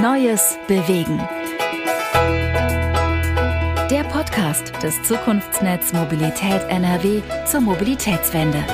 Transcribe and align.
Neues 0.00 0.58
bewegen. 0.66 1.18
Der 3.90 4.02
Podcast 4.04 4.72
des 4.82 5.02
Zukunftsnetz 5.02 5.92
Mobilität 5.92 6.62
NRW 6.70 7.20
zur 7.44 7.60
Mobilitätswende. 7.60 8.64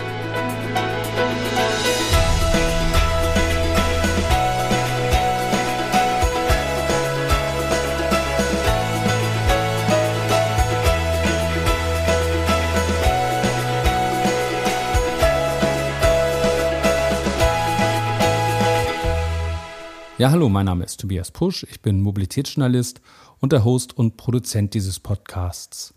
Ja, 20.19 20.31
hallo, 20.31 20.49
mein 20.49 20.65
Name 20.65 20.83
ist 20.83 20.99
Tobias 20.99 21.31
Pusch, 21.31 21.67
ich 21.71 21.83
bin 21.83 22.01
Mobilitätsjournalist 22.01 23.03
und 23.39 23.53
der 23.53 23.65
Host 23.65 23.99
und 23.99 24.17
Produzent 24.17 24.73
dieses 24.73 24.99
Podcasts. 24.99 25.93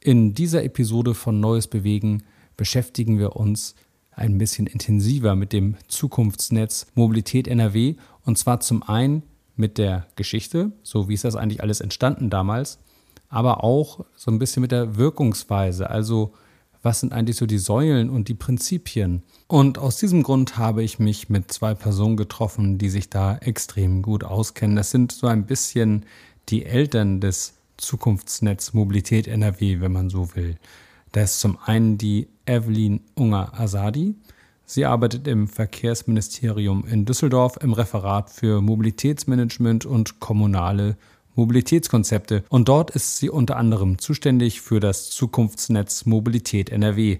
In 0.00 0.34
dieser 0.34 0.64
Episode 0.64 1.14
von 1.14 1.38
Neues 1.38 1.68
Bewegen 1.68 2.24
beschäftigen 2.56 3.20
wir 3.20 3.36
uns 3.36 3.76
ein 4.10 4.38
bisschen 4.38 4.66
intensiver 4.66 5.36
mit 5.36 5.52
dem 5.52 5.76
Zukunftsnetz 5.86 6.88
Mobilität 6.96 7.46
NRW 7.46 7.94
und 8.24 8.38
zwar 8.38 8.58
zum 8.58 8.82
einen 8.82 9.22
mit 9.54 9.78
der 9.78 10.08
Geschichte, 10.16 10.72
so 10.82 11.08
wie 11.08 11.14
ist 11.14 11.22
das 11.22 11.36
eigentlich 11.36 11.62
alles 11.62 11.80
entstanden 11.80 12.30
damals, 12.30 12.80
aber 13.28 13.62
auch 13.62 14.04
so 14.16 14.32
ein 14.32 14.40
bisschen 14.40 14.62
mit 14.62 14.72
der 14.72 14.96
Wirkungsweise, 14.96 15.88
also 15.88 16.34
was 16.84 17.00
sind 17.00 17.12
eigentlich 17.12 17.36
so 17.36 17.46
die 17.46 17.58
Säulen 17.58 18.10
und 18.10 18.28
die 18.28 18.34
Prinzipien. 18.34 19.22
Und 19.48 19.78
aus 19.78 19.96
diesem 19.96 20.22
Grund 20.22 20.58
habe 20.58 20.82
ich 20.82 20.98
mich 20.98 21.30
mit 21.30 21.50
zwei 21.50 21.74
Personen 21.74 22.16
getroffen, 22.16 22.76
die 22.78 22.90
sich 22.90 23.08
da 23.08 23.36
extrem 23.38 24.02
gut 24.02 24.22
auskennen. 24.22 24.76
Das 24.76 24.90
sind 24.90 25.10
so 25.10 25.26
ein 25.26 25.46
bisschen 25.46 26.04
die 26.50 26.64
Eltern 26.64 27.20
des 27.20 27.54
Zukunftsnetz 27.78 28.74
Mobilität 28.74 29.26
NRW, 29.26 29.80
wenn 29.80 29.92
man 29.92 30.10
so 30.10 30.36
will. 30.36 30.56
Da 31.12 31.22
ist 31.22 31.40
zum 31.40 31.58
einen 31.64 31.96
die 31.96 32.28
Evelyn 32.44 33.00
Unger-Asadi. 33.14 34.14
Sie 34.66 34.84
arbeitet 34.84 35.26
im 35.26 35.48
Verkehrsministerium 35.48 36.86
in 36.86 37.06
Düsseldorf 37.06 37.58
im 37.62 37.72
Referat 37.72 38.30
für 38.30 38.60
Mobilitätsmanagement 38.60 39.86
und 39.86 40.20
kommunale 40.20 40.96
Mobilitätskonzepte 41.34 42.44
und 42.48 42.68
dort 42.68 42.90
ist 42.90 43.18
sie 43.18 43.30
unter 43.30 43.56
anderem 43.56 43.98
zuständig 43.98 44.60
für 44.60 44.80
das 44.80 45.10
Zukunftsnetz 45.10 46.06
Mobilität 46.06 46.70
NRW. 46.70 47.18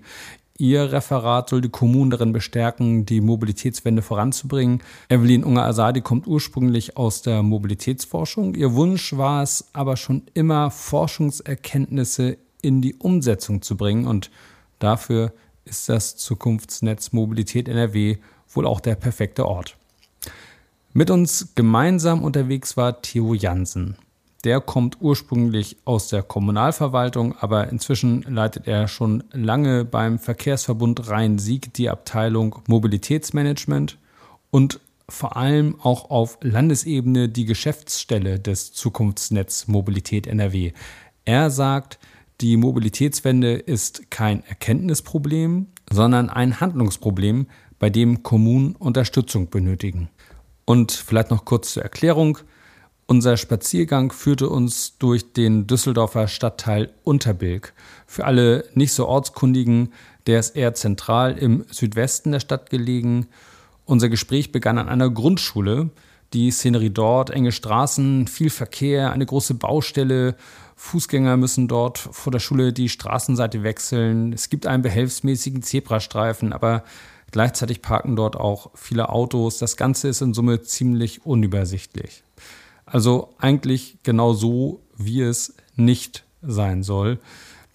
Ihr 0.56 0.92
Referat 0.92 1.50
soll 1.50 1.62
die 1.62 1.68
Kommunen 1.68 2.12
darin 2.12 2.32
bestärken, 2.32 3.04
die 3.06 3.20
Mobilitätswende 3.20 4.02
voranzubringen. 4.02 4.82
Evelyn 5.08 5.42
Unger-Asadi 5.42 6.00
kommt 6.00 6.28
ursprünglich 6.28 6.96
aus 6.96 7.22
der 7.22 7.42
Mobilitätsforschung. 7.42 8.54
Ihr 8.54 8.74
Wunsch 8.74 9.16
war 9.16 9.42
es 9.42 9.66
aber 9.72 9.96
schon 9.96 10.22
immer, 10.32 10.70
Forschungserkenntnisse 10.70 12.38
in 12.62 12.80
die 12.80 12.94
Umsetzung 12.94 13.62
zu 13.62 13.76
bringen 13.76 14.06
und 14.06 14.30
dafür 14.78 15.32
ist 15.64 15.88
das 15.88 16.16
Zukunftsnetz 16.16 17.12
Mobilität 17.12 17.68
NRW 17.68 18.18
wohl 18.48 18.66
auch 18.66 18.80
der 18.80 18.94
perfekte 18.94 19.46
Ort. 19.46 19.76
Mit 20.96 21.10
uns 21.10 21.56
gemeinsam 21.56 22.22
unterwegs 22.22 22.76
war 22.76 23.02
Theo 23.02 23.34
Jansen. 23.34 23.96
Der 24.44 24.60
kommt 24.60 24.98
ursprünglich 25.00 25.76
aus 25.84 26.06
der 26.06 26.22
Kommunalverwaltung, 26.22 27.36
aber 27.36 27.68
inzwischen 27.68 28.22
leitet 28.22 28.68
er 28.68 28.86
schon 28.86 29.24
lange 29.32 29.84
beim 29.84 30.20
Verkehrsverbund 30.20 31.08
Rhein-Sieg 31.08 31.74
die 31.74 31.90
Abteilung 31.90 32.60
Mobilitätsmanagement 32.68 33.98
und 34.52 34.78
vor 35.08 35.36
allem 35.36 35.80
auch 35.80 36.10
auf 36.10 36.38
Landesebene 36.42 37.28
die 37.28 37.44
Geschäftsstelle 37.44 38.38
des 38.38 38.72
Zukunftsnetz 38.72 39.66
Mobilität 39.66 40.28
NRW. 40.28 40.74
Er 41.24 41.50
sagt, 41.50 41.98
die 42.40 42.56
Mobilitätswende 42.56 43.54
ist 43.54 44.12
kein 44.12 44.44
Erkenntnisproblem, 44.44 45.66
sondern 45.90 46.30
ein 46.30 46.60
Handlungsproblem, 46.60 47.48
bei 47.80 47.90
dem 47.90 48.22
Kommunen 48.22 48.76
Unterstützung 48.76 49.50
benötigen. 49.50 50.08
Und 50.64 50.92
vielleicht 50.92 51.30
noch 51.30 51.44
kurz 51.44 51.74
zur 51.74 51.82
Erklärung. 51.82 52.38
Unser 53.06 53.36
Spaziergang 53.36 54.12
führte 54.12 54.48
uns 54.48 54.96
durch 54.98 55.32
den 55.34 55.66
Düsseldorfer 55.66 56.26
Stadtteil 56.26 56.90
Unterbilk. 57.04 57.74
Für 58.06 58.24
alle 58.24 58.64
nicht 58.72 58.92
so 58.92 59.06
ortskundigen, 59.06 59.92
der 60.26 60.40
ist 60.40 60.56
eher 60.56 60.74
zentral 60.74 61.36
im 61.36 61.66
Südwesten 61.70 62.32
der 62.32 62.40
Stadt 62.40 62.70
gelegen. 62.70 63.26
Unser 63.84 64.08
Gespräch 64.08 64.52
begann 64.52 64.78
an 64.78 64.88
einer 64.88 65.10
Grundschule. 65.10 65.90
Die 66.32 66.50
Szenerie 66.50 66.90
dort, 66.90 67.28
enge 67.28 67.52
Straßen, 67.52 68.26
viel 68.26 68.48
Verkehr, 68.48 69.12
eine 69.12 69.26
große 69.26 69.54
Baustelle. 69.54 70.34
Fußgänger 70.76 71.36
müssen 71.36 71.68
dort 71.68 71.98
vor 71.98 72.32
der 72.32 72.40
Schule 72.40 72.72
die 72.72 72.88
Straßenseite 72.88 73.62
wechseln. 73.62 74.32
Es 74.32 74.48
gibt 74.48 74.66
einen 74.66 74.82
behelfsmäßigen 74.82 75.62
Zebrastreifen, 75.62 76.54
aber 76.54 76.84
gleichzeitig 77.34 77.82
parken 77.82 78.14
dort 78.14 78.36
auch 78.36 78.70
viele 78.74 79.08
Autos. 79.08 79.58
Das 79.58 79.76
Ganze 79.76 80.06
ist 80.06 80.20
in 80.20 80.34
Summe 80.34 80.62
ziemlich 80.62 81.26
unübersichtlich. 81.26 82.22
Also 82.86 83.34
eigentlich 83.38 83.98
genau 84.04 84.34
so, 84.34 84.82
wie 84.96 85.20
es 85.20 85.56
nicht 85.74 86.24
sein 86.42 86.84
soll. 86.84 87.18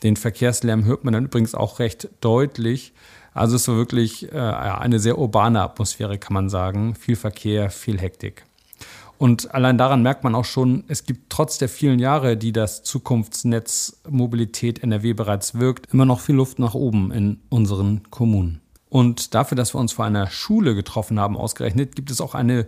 Den 0.01 0.15
Verkehrslärm 0.15 0.85
hört 0.85 1.03
man 1.03 1.13
dann 1.13 1.25
übrigens 1.25 1.55
auch 1.55 1.79
recht 1.79 2.07
deutlich. 2.21 2.93
Also 3.33 3.57
es 3.57 3.67
war 3.67 3.75
wirklich 3.75 4.31
äh, 4.31 4.37
eine 4.37 4.97
sehr 4.97 5.17
urbane 5.17 5.61
Atmosphäre, 5.61 6.17
kann 6.17 6.35
man 6.35 6.47
sagen. 6.47 6.95
Viel 6.95 7.17
Verkehr, 7.17 7.69
viel 7.69 7.99
Hektik. 7.99 8.45
Und 9.17 9.53
allein 9.53 9.77
daran 9.77 10.01
merkt 10.01 10.23
man 10.23 10.35
auch 10.35 10.45
schon, 10.45 10.85
es 10.87 11.05
gibt 11.05 11.29
trotz 11.29 11.57
der 11.57 11.67
vielen 11.67 11.99
Jahre, 11.99 12.37
die 12.37 12.53
das 12.53 12.83
Zukunftsnetz 12.83 13.99
Mobilität 14.07 14.81
NRW 14.83 15.11
bereits 15.11 15.55
wirkt, 15.55 15.93
immer 15.93 16.05
noch 16.05 16.21
viel 16.21 16.35
Luft 16.35 16.59
nach 16.59 16.75
oben 16.75 17.11
in 17.11 17.41
unseren 17.49 18.09
Kommunen. 18.09 18.61
Und 18.89 19.35
dafür, 19.35 19.55
dass 19.55 19.73
wir 19.73 19.79
uns 19.79 19.93
vor 19.93 20.05
einer 20.05 20.27
Schule 20.29 20.75
getroffen 20.75 21.19
haben, 21.19 21.37
ausgerechnet, 21.37 21.95
gibt 21.95 22.09
es 22.11 22.21
auch 22.21 22.35
eine 22.35 22.67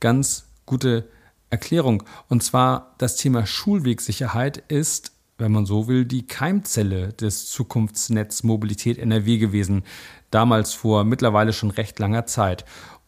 ganz 0.00 0.46
gute 0.66 1.08
Erklärung. 1.50 2.02
Und 2.28 2.42
zwar 2.42 2.94
das 2.98 3.16
Thema 3.16 3.46
Schulwegsicherheit 3.46 4.58
ist, 4.68 5.12
wenn 5.38 5.52
man 5.52 5.66
so 5.66 5.88
will, 5.88 6.04
die 6.04 6.26
Keimzelle 6.26 7.12
des 7.12 7.50
Zukunftsnetz 7.50 8.42
Mobilität 8.42 8.98
NRW 8.98 9.38
gewesen. 9.38 9.82
Damals 10.30 10.72
vor 10.72 11.04
mittlerweile 11.04 11.52
schon 11.52 11.70
recht 11.70 11.98
langer 11.98 12.26
Zeit. 12.26 12.64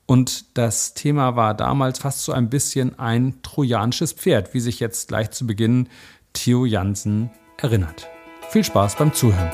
Und 0.07 0.59
das 0.59 0.95
Thema 0.95 1.37
war 1.37 1.55
damals 1.55 1.99
fast 1.99 2.25
so 2.25 2.33
ein 2.33 2.51
bisschen 2.51 2.99
ein 2.99 3.41
trojanisches 3.43 4.13
Pferd, 4.13 4.53
wie 4.53 4.61
sich 4.61 4.81
jetzt 4.81 5.09
gleich 5.09 5.31
zu 5.31 5.47
Beginn 5.47 5.89
Theo 6.35 6.67
Jansen 6.67 7.31
erinnert. 7.57 8.09
Viel 8.51 8.65
Spaß 8.65 8.97
beim 8.97 9.15
Zuhören. 9.15 9.53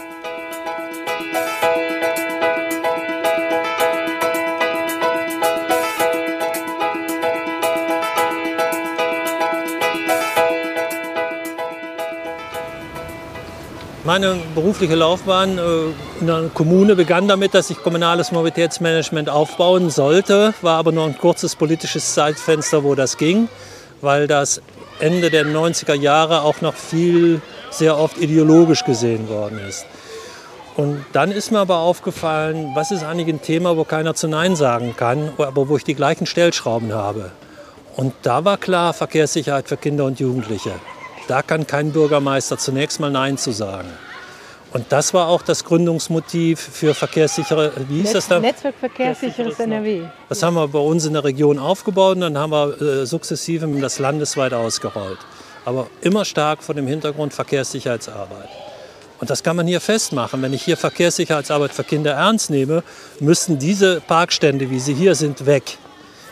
Meine 14.04 14.38
berufliche 14.54 14.94
Laufbahn 14.94 15.58
äh, 15.58 16.20
in 16.20 16.26
der 16.26 16.50
Kommune 16.54 16.96
begann 16.96 17.28
damit, 17.28 17.52
dass 17.52 17.68
ich 17.68 17.82
kommunales 17.82 18.32
Mobilitätsmanagement 18.32 19.28
aufbauen 19.28 19.90
sollte, 19.90 20.54
war 20.62 20.78
aber 20.78 20.90
nur 20.90 21.04
ein 21.04 21.18
kurzes 21.18 21.54
politisches 21.54 22.14
Zeitfenster, 22.14 22.82
wo 22.82 22.94
das 22.94 23.18
ging, 23.18 23.48
weil 24.00 24.26
das 24.26 24.62
Ende 25.00 25.28
der 25.28 25.44
90er 25.44 25.92
Jahre 25.92 26.42
auch 26.42 26.62
noch 26.62 26.74
viel, 26.74 27.42
sehr 27.70 27.98
oft 27.98 28.16
ideologisch 28.16 28.84
gesehen 28.84 29.28
worden 29.28 29.60
ist. 29.68 29.84
Und 30.76 31.04
dann 31.12 31.30
ist 31.30 31.52
mir 31.52 31.58
aber 31.58 31.80
aufgefallen, 31.80 32.70
was 32.74 32.92
ist 32.92 33.04
eigentlich 33.04 33.28
ein 33.28 33.42
Thema, 33.42 33.76
wo 33.76 33.84
keiner 33.84 34.14
zu 34.14 34.28
Nein 34.28 34.56
sagen 34.56 34.94
kann, 34.96 35.30
aber 35.36 35.68
wo 35.68 35.76
ich 35.76 35.84
die 35.84 35.94
gleichen 35.94 36.24
Stellschrauben 36.24 36.94
habe. 36.94 37.32
Und 37.96 38.14
da 38.22 38.46
war 38.46 38.56
klar 38.56 38.94
Verkehrssicherheit 38.94 39.68
für 39.68 39.76
Kinder 39.76 40.06
und 40.06 40.20
Jugendliche. 40.20 40.72
Da 41.28 41.42
kann 41.42 41.66
kein 41.66 41.92
Bürgermeister 41.92 42.58
zunächst 42.58 43.00
mal 43.00 43.10
Nein 43.10 43.38
zu 43.38 43.52
sagen. 43.52 43.88
Und 44.72 44.86
das 44.90 45.12
war 45.14 45.26
auch 45.26 45.42
das 45.42 45.64
Gründungsmotiv 45.64 46.60
für 46.60 46.94
verkehrssichere, 46.94 47.72
wie 47.88 47.96
hieß 47.96 48.04
Netz, 48.04 48.12
das 48.12 48.28
da? 48.28 48.38
Netzwerk 48.38 48.76
Verkehrssicheres 48.78 49.58
NRW. 49.58 50.02
Das 50.28 50.42
haben 50.42 50.54
wir 50.54 50.68
bei 50.68 50.78
uns 50.78 51.06
in 51.06 51.14
der 51.14 51.24
Region 51.24 51.58
aufgebaut 51.58 52.16
und 52.16 52.20
dann 52.20 52.38
haben 52.38 52.52
wir 52.52 52.80
äh, 52.80 53.06
sukzessive 53.06 53.66
das 53.80 53.98
landesweit 53.98 54.52
ausgerollt. 54.52 55.18
Aber 55.64 55.88
immer 56.02 56.24
stark 56.24 56.62
vor 56.62 56.74
dem 56.74 56.86
Hintergrund 56.86 57.34
Verkehrssicherheitsarbeit. 57.34 58.48
Und 59.18 59.28
das 59.28 59.42
kann 59.42 59.56
man 59.56 59.66
hier 59.66 59.80
festmachen. 59.80 60.40
Wenn 60.40 60.54
ich 60.54 60.62
hier 60.62 60.76
Verkehrssicherheitsarbeit 60.76 61.72
für 61.72 61.84
Kinder 61.84 62.12
ernst 62.12 62.48
nehme, 62.48 62.82
müssen 63.18 63.58
diese 63.58 64.00
Parkstände, 64.00 64.70
wie 64.70 64.80
sie 64.80 64.94
hier 64.94 65.14
sind, 65.14 65.46
weg. 65.46 65.78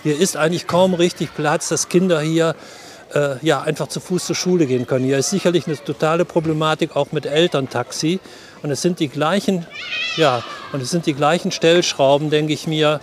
Hier 0.05 0.19
ist 0.19 0.37
eigentlich 0.37 0.67
kaum 0.67 0.94
richtig 0.94 1.34
Platz, 1.34 1.69
dass 1.69 1.88
Kinder 1.88 2.20
hier 2.20 2.55
äh, 3.14 3.37
ja, 3.43 3.62
einfach 3.62 3.88
zu 3.88 4.00
Fuß 4.00 4.26
zur 4.26 4.37
Schule 4.37 4.66
gehen 4.66 4.87
können. 4.87 5.05
Hier 5.05 5.19
ist 5.19 5.31
sicherlich 5.31 5.66
eine 5.66 5.76
totale 5.76 6.25
Problematik 6.25 6.96
auch 6.96 7.12
mit 7.12 7.26
Elterntaxi. 7.26 8.20
Und 8.62 8.70
es 8.70 8.82
sind 8.82 9.00
die 9.00 9.08
gleichen, 9.08 9.66
ja, 10.16 10.43
und 10.72 10.82
es 10.82 10.90
sind 10.90 11.06
die 11.06 11.14
gleichen 11.14 11.52
Stellschrauben, 11.52 12.31
denke 12.31 12.52
ich 12.52 12.66
mir, 12.66 13.00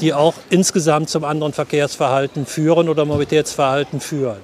die 0.00 0.14
auch 0.14 0.34
insgesamt 0.50 1.08
zum 1.08 1.24
anderen 1.24 1.52
Verkehrsverhalten 1.52 2.46
führen 2.46 2.88
oder 2.88 3.04
Mobilitätsverhalten 3.04 4.00
führen. 4.00 4.38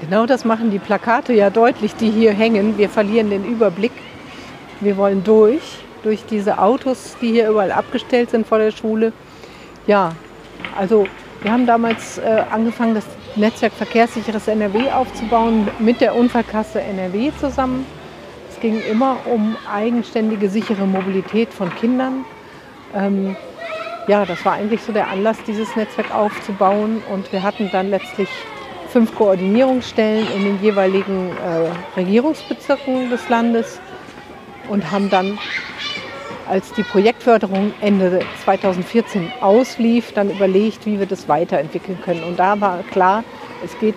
Genau 0.00 0.26
das 0.26 0.44
machen 0.44 0.70
die 0.70 0.78
Plakate 0.78 1.32
ja 1.32 1.50
deutlich, 1.50 1.94
die 1.94 2.10
hier 2.10 2.32
hängen. 2.32 2.76
Wir 2.76 2.88
verlieren 2.88 3.30
den 3.30 3.44
Überblick. 3.44 3.92
Wir 4.80 4.96
wollen 4.96 5.22
durch, 5.22 5.62
durch 6.02 6.24
diese 6.28 6.58
Autos, 6.58 7.16
die 7.20 7.30
hier 7.30 7.48
überall 7.48 7.70
abgestellt 7.70 8.30
sind 8.30 8.46
vor 8.46 8.58
der 8.58 8.72
Schule. 8.72 9.12
Ja, 9.86 10.14
also 10.76 11.06
wir 11.42 11.52
haben 11.52 11.66
damals 11.66 12.18
äh, 12.18 12.44
angefangen, 12.50 12.94
das 12.94 13.04
Netzwerk 13.36 13.72
Verkehrssicheres 13.72 14.48
NRW 14.48 14.90
aufzubauen 14.90 15.68
mit 15.78 16.00
der 16.00 16.14
Unfallkasse 16.14 16.80
NRW 16.80 17.32
zusammen. 17.40 17.86
Es 18.50 18.60
ging 18.60 18.80
immer 18.90 19.16
um 19.24 19.56
eigenständige, 19.70 20.48
sichere 20.48 20.86
Mobilität 20.86 21.52
von 21.52 21.74
Kindern. 21.76 22.24
Ähm, 22.94 23.36
ja, 24.08 24.24
das 24.24 24.44
war 24.44 24.54
eigentlich 24.54 24.82
so 24.82 24.92
der 24.92 25.08
Anlass, 25.08 25.38
dieses 25.46 25.74
Netzwerk 25.76 26.14
aufzubauen. 26.14 27.02
Und 27.10 27.32
wir 27.32 27.42
hatten 27.42 27.70
dann 27.72 27.90
letztlich 27.90 28.28
fünf 28.88 29.14
Koordinierungsstellen 29.14 30.26
in 30.36 30.44
den 30.44 30.62
jeweiligen 30.62 31.30
äh, 31.30 31.98
Regierungsbezirken 31.98 33.08
des 33.08 33.28
Landes 33.28 33.80
und 34.68 34.90
haben 34.90 35.08
dann, 35.08 35.38
als 36.48 36.72
die 36.72 36.82
Projektförderung 36.82 37.72
Ende 37.80 38.20
2014 38.44 39.32
auslief, 39.40 40.12
dann 40.12 40.30
überlegt, 40.30 40.86
wie 40.86 40.98
wir 40.98 41.06
das 41.06 41.28
weiterentwickeln 41.28 41.98
können. 42.04 42.22
Und 42.24 42.38
da 42.38 42.60
war 42.60 42.82
klar, 42.90 43.24
es 43.64 43.78
geht 43.78 43.94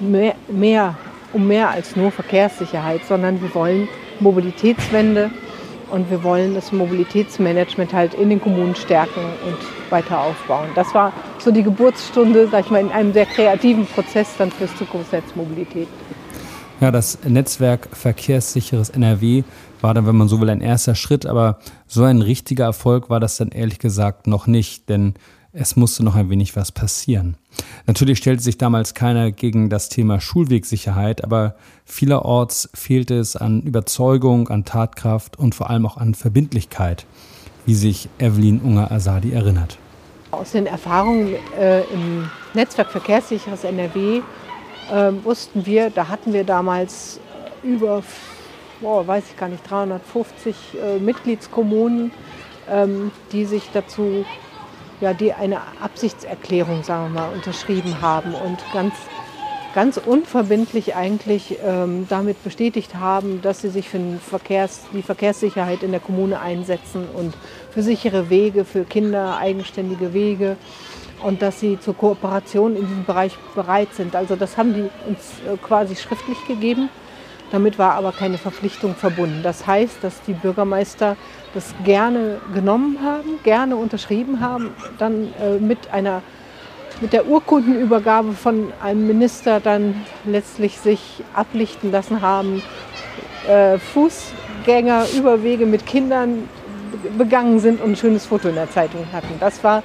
mehr, 0.00 0.34
mehr 0.48 0.96
um 1.32 1.46
mehr 1.46 1.70
als 1.70 1.96
nur 1.96 2.10
Verkehrssicherheit, 2.10 3.04
sondern 3.06 3.42
wir 3.42 3.54
wollen 3.54 3.88
Mobilitätswende 4.20 5.30
und 5.90 6.10
wir 6.10 6.22
wollen 6.22 6.54
das 6.54 6.72
Mobilitätsmanagement 6.72 7.92
halt 7.92 8.14
in 8.14 8.30
den 8.30 8.40
Kommunen 8.40 8.74
stärken 8.74 9.20
und 9.44 9.58
weiter 9.90 10.20
aufbauen. 10.20 10.68
Das 10.74 10.94
war 10.94 11.12
so 11.38 11.50
die 11.50 11.62
Geburtsstunde, 11.62 12.48
sag 12.48 12.64
ich 12.64 12.70
mal, 12.70 12.80
in 12.80 12.90
einem 12.90 13.12
sehr 13.12 13.26
kreativen 13.26 13.86
Prozess 13.86 14.36
dann 14.38 14.50
fürs 14.50 14.74
Zukunftsnetz 14.76 15.34
Mobilität. 15.34 15.88
Ja, 16.80 16.90
das 16.90 17.18
Netzwerk 17.24 17.88
Verkehrssicheres 17.92 18.90
NRW 18.90 19.44
war 19.80 19.94
dann, 19.94 20.06
wenn 20.06 20.16
man 20.16 20.28
so 20.28 20.40
will, 20.40 20.50
ein 20.50 20.60
erster 20.60 20.94
Schritt, 20.94 21.24
aber 21.24 21.58
so 21.86 22.02
ein 22.04 22.20
richtiger 22.20 22.64
Erfolg 22.64 23.10
war 23.10 23.20
das 23.20 23.36
dann 23.36 23.50
ehrlich 23.50 23.78
gesagt 23.78 24.26
noch 24.26 24.46
nicht, 24.46 24.88
denn 24.88 25.14
es 25.52 25.76
musste 25.76 26.02
noch 26.02 26.16
ein 26.16 26.30
wenig 26.30 26.56
was 26.56 26.72
passieren. 26.72 27.36
Natürlich 27.86 28.18
stellte 28.18 28.42
sich 28.42 28.58
damals 28.58 28.94
keiner 28.94 29.30
gegen 29.30 29.70
das 29.70 29.88
Thema 29.88 30.20
Schulwegsicherheit, 30.20 31.22
aber 31.22 31.54
vielerorts 31.84 32.68
fehlte 32.74 33.14
es 33.18 33.36
an 33.36 33.62
Überzeugung, 33.62 34.48
an 34.48 34.64
Tatkraft 34.64 35.38
und 35.38 35.54
vor 35.54 35.70
allem 35.70 35.86
auch 35.86 35.96
an 35.96 36.14
Verbindlichkeit, 36.14 37.06
wie 37.66 37.74
sich 37.74 38.08
Evelyn 38.18 38.60
Unger-Asadi 38.60 39.32
erinnert. 39.32 39.78
Aus 40.32 40.50
den 40.50 40.66
Erfahrungen 40.66 41.34
äh, 41.56 41.82
im 41.82 42.28
Netzwerk 42.54 42.90
Verkehrssicheres 42.90 43.62
NRW 43.62 44.22
äh, 44.92 45.12
wussten 45.24 45.66
wir, 45.66 45.90
da 45.90 46.08
hatten 46.08 46.32
wir 46.32 46.44
damals 46.44 47.20
über, 47.62 48.02
oh, 48.82 49.06
weiß 49.06 49.24
ich 49.30 49.36
gar 49.36 49.48
nicht, 49.48 49.68
350 49.68 50.54
äh, 50.74 50.98
Mitgliedskommunen, 50.98 52.12
ähm, 52.70 53.10
die 53.32 53.44
sich 53.44 53.70
dazu 53.72 54.24
ja, 55.00 55.12
die 55.12 55.32
eine 55.32 55.60
Absichtserklärung, 55.80 56.82
sagen 56.82 57.12
wir 57.12 57.20
mal, 57.20 57.32
unterschrieben 57.32 58.00
haben 58.00 58.34
und 58.34 58.58
ganz, 58.72 58.94
ganz 59.74 59.96
unverbindlich 59.98 60.94
eigentlich 60.94 61.58
ähm, 61.64 62.06
damit 62.08 62.42
bestätigt 62.44 62.94
haben, 62.94 63.42
dass 63.42 63.60
sie 63.60 63.70
sich 63.70 63.88
für 63.88 64.00
Verkehrs-, 64.18 64.82
die 64.92 65.02
Verkehrssicherheit 65.02 65.82
in 65.82 65.90
der 65.90 66.00
Kommune 66.00 66.40
einsetzen 66.40 67.06
und 67.12 67.34
für 67.70 67.82
sichere 67.82 68.30
Wege, 68.30 68.64
für 68.64 68.84
Kinder 68.84 69.36
eigenständige 69.36 70.14
Wege 70.14 70.56
und 71.22 71.42
dass 71.42 71.60
sie 71.60 71.78
zur 71.80 71.96
Kooperation 71.96 72.76
in 72.76 72.86
diesem 72.86 73.04
Bereich 73.04 73.36
bereit 73.54 73.88
sind. 73.94 74.16
Also 74.16 74.36
das 74.36 74.56
haben 74.56 74.74
die 74.74 74.90
uns 75.08 75.40
äh, 75.46 75.56
quasi 75.56 75.96
schriftlich 75.96 76.38
gegeben. 76.46 76.88
Damit 77.50 77.78
war 77.78 77.92
aber 77.94 78.12
keine 78.12 78.38
Verpflichtung 78.38 78.94
verbunden. 78.94 79.40
Das 79.42 79.66
heißt, 79.66 79.98
dass 80.02 80.22
die 80.22 80.32
Bürgermeister 80.32 81.16
das 81.54 81.74
gerne 81.84 82.40
genommen 82.52 82.98
haben, 83.02 83.38
gerne 83.44 83.76
unterschrieben 83.76 84.40
haben, 84.40 84.70
dann 84.98 85.32
äh, 85.40 85.58
mit 85.58 85.92
einer 85.92 86.22
mit 87.00 87.12
der 87.12 87.26
Urkundenübergabe 87.26 88.32
von 88.32 88.72
einem 88.80 89.06
Minister 89.06 89.58
dann 89.58 90.04
letztlich 90.24 90.78
sich 90.78 91.22
ablichten 91.34 91.90
lassen 91.90 92.22
haben, 92.22 92.62
äh, 93.48 93.78
Fußgängerüberwege 93.78 95.66
mit 95.66 95.86
Kindern 95.86 96.48
begangen 97.18 97.58
sind 97.58 97.80
und 97.80 97.92
ein 97.92 97.96
schönes 97.96 98.26
Foto 98.26 98.48
in 98.48 98.54
der 98.54 98.70
Zeitung 98.70 99.06
hatten. 99.12 99.34
Das 99.40 99.62
war 99.64 99.82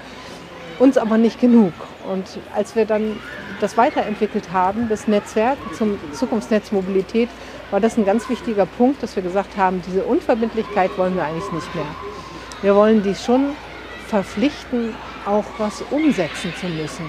uns 0.79 0.97
aber 0.97 1.17
nicht 1.17 1.39
genug. 1.39 1.73
Und 2.09 2.25
als 2.55 2.75
wir 2.75 2.85
dann 2.85 3.17
das 3.59 3.77
weiterentwickelt 3.77 4.51
haben, 4.51 4.89
das 4.89 5.07
Netzwerk 5.07 5.57
zum 5.77 5.99
Zukunftsnetz 6.13 6.71
Mobilität, 6.71 7.29
war 7.71 7.79
das 7.79 7.97
ein 7.97 8.05
ganz 8.05 8.29
wichtiger 8.29 8.65
Punkt, 8.65 9.03
dass 9.03 9.15
wir 9.15 9.23
gesagt 9.23 9.57
haben, 9.57 9.81
diese 9.85 10.03
Unverbindlichkeit 10.03 10.97
wollen 10.97 11.15
wir 11.15 11.23
eigentlich 11.23 11.51
nicht 11.51 11.75
mehr. 11.75 11.85
Wir 12.61 12.75
wollen 12.75 13.03
die 13.03 13.15
schon 13.15 13.51
verpflichten, 14.07 14.95
auch 15.25 15.45
was 15.57 15.83
umsetzen 15.91 16.53
zu 16.59 16.67
müssen. 16.67 17.05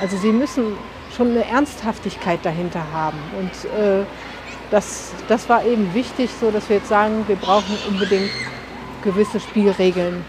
Also 0.00 0.16
sie 0.16 0.30
müssen 0.30 0.76
schon 1.16 1.30
eine 1.30 1.44
Ernsthaftigkeit 1.44 2.38
dahinter 2.44 2.82
haben. 2.92 3.18
Und 3.38 3.50
äh, 3.72 4.04
das, 4.70 5.12
das 5.26 5.48
war 5.48 5.64
eben 5.64 5.92
wichtig, 5.94 6.30
so 6.40 6.50
dass 6.50 6.68
wir 6.68 6.76
jetzt 6.76 6.88
sagen, 6.88 7.24
wir 7.26 7.36
brauchen 7.36 7.76
unbedingt 7.88 8.30
gewisse 9.02 9.40
Spielregeln 9.40 10.24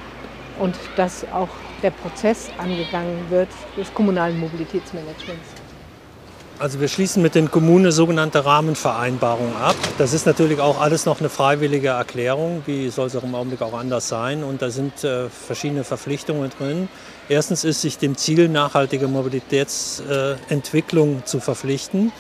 und 0.60 0.76
dass 0.96 1.26
auch 1.32 1.50
der 1.84 1.92
Prozess 1.92 2.48
angegangen 2.58 3.30
wird 3.30 3.50
des 3.78 3.94
kommunalen 3.94 4.40
Mobilitätsmanagements. 4.40 5.50
Also 6.60 6.80
wir 6.82 6.90
schließen 6.90 7.24
mit 7.24 7.36
den 7.36 7.50
Kommunen 7.50 7.94
sogenannte 7.94 8.44
Rahmenvereinbarungen 8.44 9.56
ab. 9.56 9.78
Das 9.98 10.12
ist 10.12 10.26
natürlich 10.26 10.60
auch 10.60 10.82
alles 10.82 11.06
noch 11.06 11.22
eine 11.22 11.30
freiwillige 11.30 11.88
Erklärung, 11.88 12.64
wie 12.66 12.90
soll 12.90 13.08
es 13.08 13.16
auch 13.16 13.24
im 13.24 13.34
Augenblick 13.34 13.62
auch 13.62 13.74
anders 13.74 14.10
sein. 14.10 14.44
Und 14.44 14.62
da 14.62 14.70
sind 14.70 15.02
äh, 15.06 15.30
verschiedene 15.30 15.86
Verpflichtungen 15.86 16.50
drin. 16.50 16.90
Erstens 17.30 17.64
ist 17.64 17.80
sich 17.80 17.98
dem 17.98 18.18
Ziel 18.18 18.50
nachhaltige 18.50 19.08
Mobilitätsentwicklung 19.08 21.20
äh, 21.20 21.24
zu 21.24 21.40
verpflichten. 21.40 22.12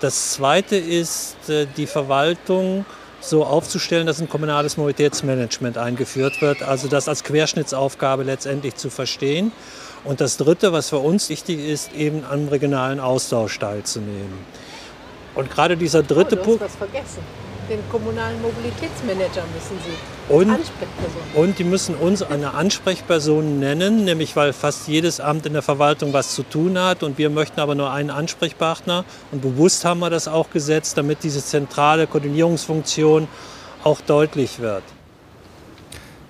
Das 0.00 0.34
Zweite 0.34 0.76
ist 0.76 1.48
äh, 1.48 1.66
die 1.76 1.88
Verwaltung 1.88 2.84
so 3.20 3.44
aufzustellen, 3.44 4.06
dass 4.06 4.20
ein 4.20 4.28
kommunales 4.28 4.76
Mobilitätsmanagement 4.76 5.78
eingeführt 5.78 6.40
wird, 6.40 6.62
also 6.62 6.88
das 6.88 7.08
als 7.08 7.24
Querschnittsaufgabe 7.24 8.22
letztendlich 8.22 8.76
zu 8.76 8.90
verstehen. 8.90 9.52
Und 10.04 10.20
das 10.20 10.36
Dritte, 10.36 10.72
was 10.72 10.88
für 10.90 10.98
uns 10.98 11.28
wichtig 11.28 11.58
ist, 11.58 11.92
eben 11.92 12.24
am 12.24 12.48
regionalen 12.48 13.00
Austausch 13.00 13.58
teilzunehmen. 13.58 14.46
Und 15.34 15.50
gerade 15.50 15.76
dieser 15.76 16.02
dritte 16.02 16.38
oh, 16.40 16.44
Punkt. 16.44 16.62
Hast 16.62 16.80
was 16.80 16.88
vergessen. 16.88 17.22
Den 17.68 17.80
kommunalen 17.90 18.40
Mobilitätsmanager 18.40 19.44
müssen 19.54 19.78
Sie. 19.84 20.17
Und, 20.28 20.58
und 21.34 21.58
die 21.58 21.64
müssen 21.64 21.94
uns 21.94 22.22
eine 22.22 22.52
Ansprechperson 22.52 23.60
nennen, 23.60 24.04
nämlich 24.04 24.36
weil 24.36 24.52
fast 24.52 24.86
jedes 24.86 25.20
Amt 25.20 25.46
in 25.46 25.54
der 25.54 25.62
Verwaltung 25.62 26.12
was 26.12 26.34
zu 26.34 26.42
tun 26.42 26.78
hat 26.78 27.02
und 27.02 27.16
wir 27.16 27.30
möchten 27.30 27.60
aber 27.60 27.74
nur 27.74 27.90
einen 27.90 28.10
Ansprechpartner. 28.10 29.06
Und 29.32 29.40
bewusst 29.40 29.86
haben 29.86 30.00
wir 30.00 30.10
das 30.10 30.28
auch 30.28 30.50
gesetzt, 30.50 30.98
damit 30.98 31.24
diese 31.24 31.42
zentrale 31.42 32.06
Koordinierungsfunktion 32.06 33.26
auch 33.84 34.02
deutlich 34.02 34.58
wird. 34.58 34.82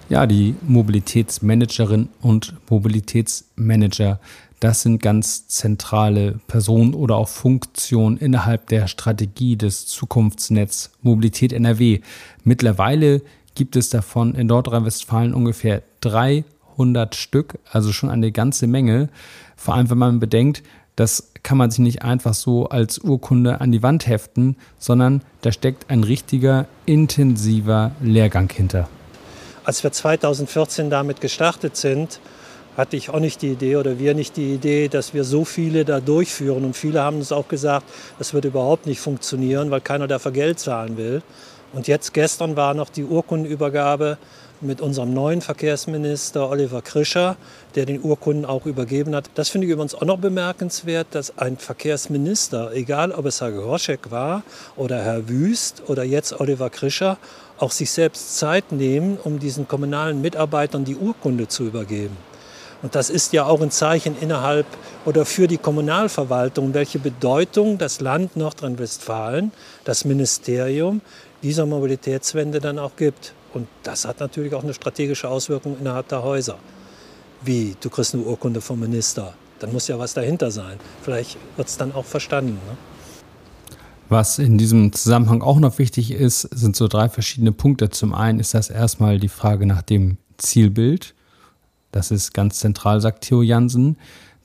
Ja, 0.08 0.26
die 0.26 0.54
Mobilitätsmanagerin 0.62 2.08
und 2.22 2.54
Mobilitätsmanager, 2.70 4.20
das 4.60 4.82
sind 4.82 5.02
ganz 5.02 5.48
zentrale 5.48 6.40
Personen 6.46 6.94
oder 6.94 7.16
auch 7.16 7.28
Funktionen 7.28 8.16
innerhalb 8.16 8.68
der 8.68 8.86
Strategie 8.86 9.56
des 9.56 9.86
Zukunftsnetz 9.86 10.90
Mobilität 11.02 11.52
NRW. 11.52 12.00
Mittlerweile 12.44 13.22
gibt 13.58 13.74
es 13.74 13.90
davon 13.90 14.36
in 14.36 14.46
Nordrhein-Westfalen 14.46 15.34
ungefähr 15.34 15.82
300 16.00 17.16
Stück, 17.16 17.58
also 17.70 17.92
schon 17.92 18.08
eine 18.08 18.30
ganze 18.30 18.68
Menge. 18.68 19.08
Vor 19.56 19.74
allem, 19.74 19.90
wenn 19.90 19.98
man 19.98 20.20
bedenkt, 20.20 20.62
das 20.94 21.32
kann 21.42 21.58
man 21.58 21.70
sich 21.70 21.80
nicht 21.80 22.02
einfach 22.02 22.34
so 22.34 22.68
als 22.68 22.98
Urkunde 22.98 23.60
an 23.60 23.72
die 23.72 23.82
Wand 23.82 24.06
heften, 24.06 24.56
sondern 24.78 25.22
da 25.42 25.50
steckt 25.50 25.90
ein 25.90 26.04
richtiger, 26.04 26.66
intensiver 26.86 27.90
Lehrgang 28.00 28.48
hinter. 28.48 28.88
Als 29.64 29.82
wir 29.82 29.90
2014 29.90 30.88
damit 30.88 31.20
gestartet 31.20 31.76
sind, 31.76 32.20
hatte 32.76 32.96
ich 32.96 33.10
auch 33.10 33.18
nicht 33.18 33.42
die 33.42 33.50
Idee 33.50 33.74
oder 33.74 33.98
wir 33.98 34.14
nicht 34.14 34.36
die 34.36 34.54
Idee, 34.54 34.86
dass 34.86 35.14
wir 35.14 35.24
so 35.24 35.44
viele 35.44 35.84
da 35.84 35.98
durchführen. 35.98 36.64
Und 36.64 36.76
viele 36.76 37.02
haben 37.02 37.16
uns 37.16 37.32
auch 37.32 37.48
gesagt, 37.48 37.86
das 38.20 38.34
wird 38.34 38.44
überhaupt 38.44 38.86
nicht 38.86 39.00
funktionieren, 39.00 39.72
weil 39.72 39.80
keiner 39.80 40.06
dafür 40.06 40.30
Geld 40.30 40.60
zahlen 40.60 40.96
will. 40.96 41.22
Und 41.72 41.86
jetzt 41.86 42.14
gestern 42.14 42.56
war 42.56 42.74
noch 42.74 42.88
die 42.88 43.04
Urkundenübergabe 43.04 44.18
mit 44.60 44.80
unserem 44.80 45.12
neuen 45.14 45.40
Verkehrsminister 45.40 46.48
Oliver 46.48 46.82
Krischer, 46.82 47.36
der 47.74 47.86
den 47.86 48.02
Urkunden 48.02 48.44
auch 48.44 48.66
übergeben 48.66 49.14
hat. 49.14 49.30
Das 49.34 49.50
finde 49.50 49.66
ich 49.66 49.72
übrigens 49.72 49.94
auch 49.94 50.02
noch 50.02 50.18
bemerkenswert, 50.18 51.08
dass 51.12 51.38
ein 51.38 51.58
Verkehrsminister, 51.58 52.72
egal 52.72 53.12
ob 53.12 53.26
es 53.26 53.40
Herr 53.40 53.52
Groschek 53.52 54.10
war 54.10 54.42
oder 54.76 55.00
Herr 55.02 55.28
Wüst 55.28 55.82
oder 55.86 56.02
jetzt 56.02 56.40
Oliver 56.40 56.70
Krischer, 56.70 57.18
auch 57.58 57.70
sich 57.70 57.90
selbst 57.90 58.38
Zeit 58.38 58.72
nehmen, 58.72 59.18
um 59.22 59.38
diesen 59.38 59.68
kommunalen 59.68 60.20
Mitarbeitern 60.20 60.84
die 60.84 60.96
Urkunde 60.96 61.48
zu 61.48 61.64
übergeben. 61.64 62.16
Und 62.80 62.94
das 62.94 63.10
ist 63.10 63.32
ja 63.32 63.44
auch 63.44 63.60
ein 63.60 63.72
Zeichen 63.72 64.16
innerhalb 64.20 64.66
oder 65.04 65.24
für 65.24 65.48
die 65.48 65.58
Kommunalverwaltung, 65.58 66.74
welche 66.74 67.00
Bedeutung 67.00 67.76
das 67.76 68.00
Land 68.00 68.36
Nordrhein-Westfalen, 68.36 69.50
das 69.84 70.04
Ministerium 70.04 71.00
dieser 71.42 71.66
Mobilitätswende 71.66 72.60
dann 72.60 72.78
auch 72.78 72.96
gibt. 72.96 73.34
Und 73.54 73.66
das 73.82 74.04
hat 74.04 74.20
natürlich 74.20 74.54
auch 74.54 74.62
eine 74.62 74.74
strategische 74.74 75.28
Auswirkung 75.28 75.76
innerhalb 75.78 76.08
der 76.08 76.22
Häuser. 76.22 76.58
Wie, 77.42 77.76
du 77.80 77.88
kriegst 77.88 78.14
eine 78.14 78.24
Urkunde 78.24 78.60
vom 78.60 78.80
Minister, 78.80 79.34
dann 79.60 79.72
muss 79.72 79.88
ja 79.88 79.98
was 79.98 80.14
dahinter 80.14 80.50
sein. 80.50 80.78
Vielleicht 81.02 81.36
wird 81.56 81.68
es 81.68 81.76
dann 81.76 81.92
auch 81.92 82.04
verstanden. 82.04 82.54
Ne? 82.54 82.76
Was 84.08 84.38
in 84.38 84.58
diesem 84.58 84.92
Zusammenhang 84.92 85.42
auch 85.42 85.60
noch 85.60 85.78
wichtig 85.78 86.10
ist, 86.12 86.42
sind 86.42 86.76
so 86.76 86.88
drei 86.88 87.08
verschiedene 87.08 87.52
Punkte. 87.52 87.90
Zum 87.90 88.14
einen 88.14 88.40
ist 88.40 88.54
das 88.54 88.70
erstmal 88.70 89.18
die 89.18 89.28
Frage 89.28 89.66
nach 89.66 89.82
dem 89.82 90.16
Zielbild. 90.38 91.14
Das 91.92 92.10
ist 92.10 92.32
ganz 92.32 92.58
zentral, 92.58 93.00
sagt 93.00 93.24
Theo 93.24 93.42
Jansen. 93.42 93.98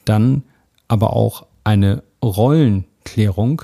Dann 0.05 0.43
aber 0.87 1.13
auch 1.13 1.45
eine 1.63 2.03
Rollenklärung, 2.23 3.63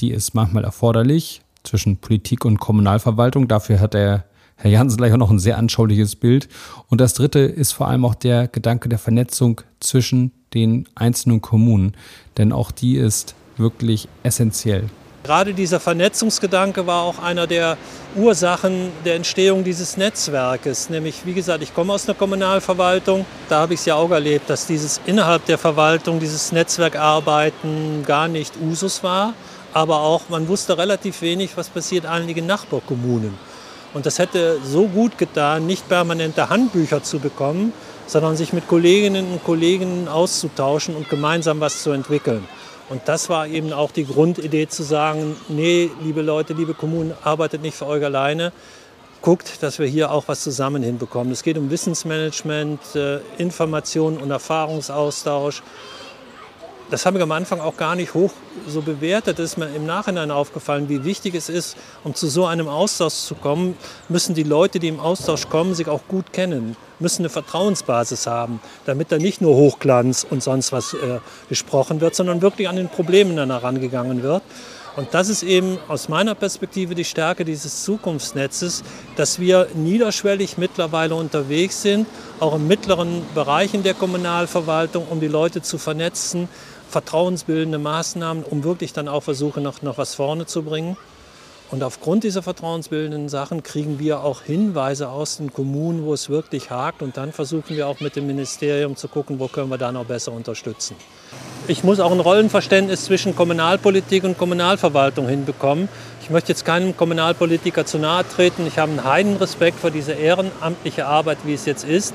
die 0.00 0.10
ist 0.10 0.34
manchmal 0.34 0.64
erforderlich 0.64 1.42
zwischen 1.68 1.98
Politik 1.98 2.44
und 2.44 2.58
Kommunalverwaltung. 2.58 3.48
Dafür 3.48 3.80
hat 3.80 3.94
der 3.94 4.24
Herr 4.56 4.70
Jansen 4.70 4.96
gleich 4.96 5.12
auch 5.12 5.18
noch 5.18 5.30
ein 5.30 5.38
sehr 5.38 5.56
anschauliches 5.56 6.16
Bild. 6.16 6.48
Und 6.88 7.00
das 7.00 7.14
dritte 7.14 7.38
ist 7.40 7.72
vor 7.72 7.88
allem 7.88 8.04
auch 8.04 8.16
der 8.16 8.48
Gedanke 8.48 8.88
der 8.88 8.98
Vernetzung 8.98 9.60
zwischen 9.78 10.32
den 10.54 10.88
einzelnen 10.94 11.40
Kommunen. 11.40 11.94
Denn 12.36 12.52
auch 12.52 12.72
die 12.72 12.96
ist 12.96 13.34
wirklich 13.56 14.08
essentiell. 14.22 14.88
Gerade 15.24 15.52
dieser 15.52 15.78
Vernetzungsgedanke 15.78 16.86
war 16.86 17.02
auch 17.02 17.18
einer 17.18 17.46
der 17.46 17.76
Ursachen 18.16 18.90
der 19.04 19.16
Entstehung 19.16 19.62
dieses 19.62 19.96
Netzwerkes. 19.96 20.88
Nämlich, 20.90 21.26
wie 21.26 21.34
gesagt, 21.34 21.62
ich 21.62 21.74
komme 21.74 21.92
aus 21.92 22.08
einer 22.08 22.16
Kommunalverwaltung. 22.16 23.26
Da 23.48 23.60
habe 23.60 23.74
ich 23.74 23.80
es 23.80 23.86
ja 23.86 23.94
auch 23.96 24.10
erlebt, 24.10 24.48
dass 24.48 24.66
dieses 24.66 25.00
innerhalb 25.06 25.44
der 25.44 25.58
Verwaltung, 25.58 26.18
dieses 26.18 26.50
Netzwerkarbeiten 26.50 28.04
gar 28.06 28.26
nicht 28.26 28.54
Usus 28.60 29.02
war. 29.02 29.34
Aber 29.72 30.00
auch, 30.00 30.28
man 30.28 30.48
wusste 30.48 30.78
relativ 30.78 31.20
wenig, 31.22 31.56
was 31.56 31.68
passiert 31.68 32.04
in 32.04 32.10
einigen 32.10 32.46
Nachbarkommunen. 32.46 33.34
Und 33.94 34.06
das 34.06 34.18
hätte 34.18 34.58
so 34.62 34.86
gut 34.86 35.16
getan, 35.18 35.66
nicht 35.66 35.88
permanente 35.88 36.48
Handbücher 36.48 37.02
zu 37.02 37.18
bekommen, 37.18 37.72
sondern 38.06 38.36
sich 38.36 38.52
mit 38.52 38.68
Kolleginnen 38.68 39.32
und 39.32 39.44
Kollegen 39.44 40.08
auszutauschen 40.08 40.94
und 40.94 41.08
gemeinsam 41.08 41.60
was 41.60 41.82
zu 41.82 41.90
entwickeln. 41.90 42.46
Und 42.88 43.02
das 43.06 43.28
war 43.28 43.46
eben 43.46 43.72
auch 43.72 43.90
die 43.90 44.06
Grundidee 44.06 44.66
zu 44.66 44.82
sagen, 44.82 45.36
nee, 45.48 45.90
liebe 46.02 46.22
Leute, 46.22 46.54
liebe 46.54 46.74
Kommunen, 46.74 47.12
arbeitet 47.22 47.60
nicht 47.60 47.76
für 47.76 47.86
euch 47.86 48.02
alleine. 48.02 48.52
Guckt, 49.20 49.62
dass 49.62 49.78
wir 49.78 49.86
hier 49.86 50.10
auch 50.10 50.24
was 50.26 50.42
zusammen 50.42 50.82
hinbekommen. 50.82 51.32
Es 51.32 51.42
geht 51.42 51.58
um 51.58 51.70
Wissensmanagement, 51.70 52.80
äh, 52.94 53.18
Information 53.36 54.16
und 54.16 54.30
Erfahrungsaustausch 54.30 55.62
das 56.90 57.04
habe 57.04 57.18
ich 57.18 57.22
am 57.22 57.32
Anfang 57.32 57.60
auch 57.60 57.76
gar 57.76 57.94
nicht 57.94 58.14
hoch 58.14 58.32
so 58.66 58.80
bewertet. 58.80 59.38
Das 59.38 59.52
ist 59.52 59.56
mir 59.58 59.68
im 59.74 59.86
Nachhinein 59.86 60.30
aufgefallen, 60.30 60.88
wie 60.88 61.04
wichtig 61.04 61.34
es 61.34 61.48
ist, 61.48 61.76
um 62.04 62.14
zu 62.14 62.28
so 62.28 62.46
einem 62.46 62.68
Austausch 62.68 63.14
zu 63.14 63.34
kommen, 63.34 63.76
müssen 64.08 64.34
die 64.34 64.42
Leute, 64.42 64.78
die 64.78 64.88
im 64.88 65.00
Austausch 65.00 65.48
kommen, 65.48 65.74
sich 65.74 65.88
auch 65.88 66.02
gut 66.08 66.32
kennen, 66.32 66.76
müssen 66.98 67.22
eine 67.22 67.28
Vertrauensbasis 67.28 68.26
haben, 68.26 68.60
damit 68.86 69.12
da 69.12 69.18
nicht 69.18 69.40
nur 69.40 69.54
Hochglanz 69.54 70.26
und 70.28 70.42
sonst 70.42 70.72
was 70.72 70.94
äh, 70.94 71.20
gesprochen 71.48 72.00
wird, 72.00 72.14
sondern 72.14 72.42
wirklich 72.42 72.68
an 72.68 72.76
den 72.76 72.88
Problemen 72.88 73.36
dann 73.36 73.50
herangegangen 73.50 74.22
wird. 74.22 74.42
Und 74.98 75.14
das 75.14 75.28
ist 75.28 75.44
eben 75.44 75.78
aus 75.86 76.08
meiner 76.08 76.34
Perspektive 76.34 76.96
die 76.96 77.04
Stärke 77.04 77.44
dieses 77.44 77.84
Zukunftsnetzes, 77.84 78.82
dass 79.14 79.38
wir 79.38 79.68
niederschwellig 79.74 80.58
mittlerweile 80.58 81.14
unterwegs 81.14 81.82
sind, 81.82 82.08
auch 82.40 82.56
in 82.56 82.66
mittleren 82.66 83.22
Bereichen 83.32 83.84
der 83.84 83.94
Kommunalverwaltung, 83.94 85.06
um 85.08 85.20
die 85.20 85.28
Leute 85.28 85.62
zu 85.62 85.78
vernetzen, 85.78 86.48
vertrauensbildende 86.88 87.78
Maßnahmen, 87.78 88.44
um 88.44 88.64
wirklich 88.64 88.92
dann 88.92 89.08
auch 89.08 89.22
versuchen, 89.22 89.62
noch, 89.62 89.82
noch 89.82 89.98
was 89.98 90.14
vorne 90.14 90.46
zu 90.46 90.62
bringen. 90.62 90.96
Und 91.70 91.82
aufgrund 91.82 92.24
dieser 92.24 92.42
vertrauensbildenden 92.42 93.28
Sachen 93.28 93.62
kriegen 93.62 93.98
wir 93.98 94.24
auch 94.24 94.40
Hinweise 94.40 95.10
aus 95.10 95.36
den 95.36 95.52
Kommunen, 95.52 96.02
wo 96.02 96.14
es 96.14 96.30
wirklich 96.30 96.70
hakt. 96.70 97.02
Und 97.02 97.18
dann 97.18 97.30
versuchen 97.32 97.76
wir 97.76 97.88
auch 97.88 98.00
mit 98.00 98.16
dem 98.16 98.26
Ministerium 98.26 98.96
zu 98.96 99.06
gucken, 99.06 99.38
wo 99.38 99.48
können 99.48 99.68
wir 99.68 99.76
da 99.76 99.92
noch 99.92 100.06
besser 100.06 100.32
unterstützen. 100.32 100.96
Ich 101.66 101.84
muss 101.84 102.00
auch 102.00 102.10
ein 102.10 102.20
Rollenverständnis 102.20 103.04
zwischen 103.04 103.36
Kommunalpolitik 103.36 104.24
und 104.24 104.38
Kommunalverwaltung 104.38 105.28
hinbekommen. 105.28 105.90
Ich 106.22 106.30
möchte 106.30 106.52
jetzt 106.52 106.64
keinem 106.64 106.96
Kommunalpolitiker 106.96 107.84
zu 107.84 107.98
nahe 107.98 108.26
treten. 108.26 108.66
Ich 108.66 108.78
habe 108.78 108.92
einen 108.92 109.04
heiden 109.04 109.36
Respekt 109.36 109.78
vor 109.78 109.90
dieser 109.90 110.16
ehrenamtliche 110.16 111.04
Arbeit, 111.04 111.36
wie 111.44 111.52
es 111.52 111.66
jetzt 111.66 111.84
ist. 111.84 112.14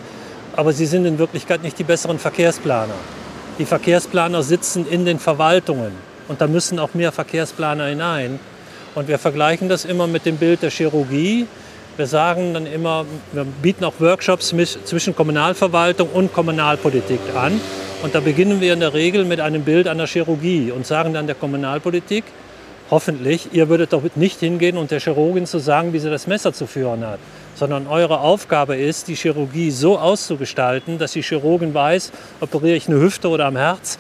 Aber 0.56 0.74
sie 0.74 0.88
sind 0.88 1.06
in 1.06 1.20
Wirklichkeit 1.20 1.62
nicht 1.62 1.78
die 1.78 1.84
besseren 1.84 2.18
Verkehrsplaner. 2.18 2.96
Die 3.60 3.66
Verkehrsplaner 3.66 4.42
sitzen 4.42 4.88
in 4.90 5.06
den 5.06 5.20
Verwaltungen 5.20 5.92
und 6.28 6.42
da 6.42 6.48
müssen 6.48 6.80
auch 6.80 6.96
mehr 6.96 7.12
Verkehrsplaner 7.12 7.86
hinein. 7.86 8.40
Und 8.96 9.08
wir 9.08 9.20
vergleichen 9.20 9.70
das 9.70 9.86
immer 9.86 10.08
mit 10.08 10.26
dem 10.26 10.38
Bild 10.38 10.64
der 10.64 10.72
Chirurgie. 10.72 11.46
Wir 11.96 12.08
sagen 12.08 12.56
dann 12.56 12.66
immer, 12.66 13.06
wir 13.32 13.44
bieten 13.44 13.84
auch 13.86 13.94
Workshops 14.00 14.56
zwischen 14.86 15.16
Kommunalverwaltung 15.16 16.10
und 16.10 16.34
Kommunalpolitik 16.34 17.20
an. 17.36 17.62
Und 18.02 18.16
da 18.16 18.22
beginnen 18.22 18.60
wir 18.60 18.74
in 18.74 18.80
der 18.80 18.96
Regel 18.96 19.24
mit 19.24 19.40
einem 19.40 19.64
Bild 19.64 19.88
einer 19.88 20.08
Chirurgie 20.08 20.72
und 20.72 20.88
sagen 20.88 21.14
dann 21.14 21.28
der 21.28 21.36
Kommunalpolitik, 21.36 22.24
hoffentlich, 22.90 23.50
ihr 23.54 23.70
würdet 23.70 23.94
doch 23.94 24.02
nicht 24.16 24.40
hingehen 24.40 24.78
und 24.78 24.90
der 24.90 25.00
Chirurgin 25.00 25.46
zu 25.46 25.60
sagen, 25.60 25.94
wie 25.94 26.00
sie 26.00 26.10
das 26.10 26.26
Messer 26.26 26.54
zu 26.54 26.66
führen 26.66 27.06
hat, 27.06 27.20
sondern 27.56 27.88
eure 27.88 28.20
Aufgabe 28.20 28.76
ist, 28.76 29.08
die 29.08 29.16
Chirurgie 29.16 29.72
so 29.72 30.00
auszugestalten, 30.00 30.98
dass 30.98 31.14
die 31.14 31.22
Chirurgin 31.22 31.74
weiß, 31.74 32.12
operiere 32.42 32.76
ich 32.76 32.88
eine 32.88 33.00
Hüfte 33.00 33.30
oder 33.30 33.46
am 33.46 33.56
Herz, 33.56 34.00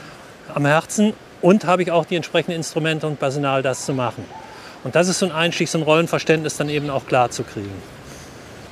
am 0.53 0.65
Herzen 0.65 1.13
und 1.41 1.65
habe 1.65 1.83
ich 1.83 1.91
auch 1.91 2.05
die 2.05 2.15
entsprechenden 2.15 2.55
Instrumente 2.55 3.05
und 3.07 3.19
Personal, 3.19 3.61
das 3.61 3.85
zu 3.85 3.93
machen. 3.93 4.25
Und 4.83 4.95
das 4.95 5.07
ist 5.07 5.19
so 5.19 5.25
ein 5.25 5.31
Einstieg, 5.31 5.69
so 5.69 5.77
ein 5.77 5.83
Rollenverständnis 5.83 6.57
dann 6.57 6.69
eben 6.69 6.89
auch 6.89 7.05
klar 7.05 7.29
zu 7.29 7.43
kriegen. 7.43 7.71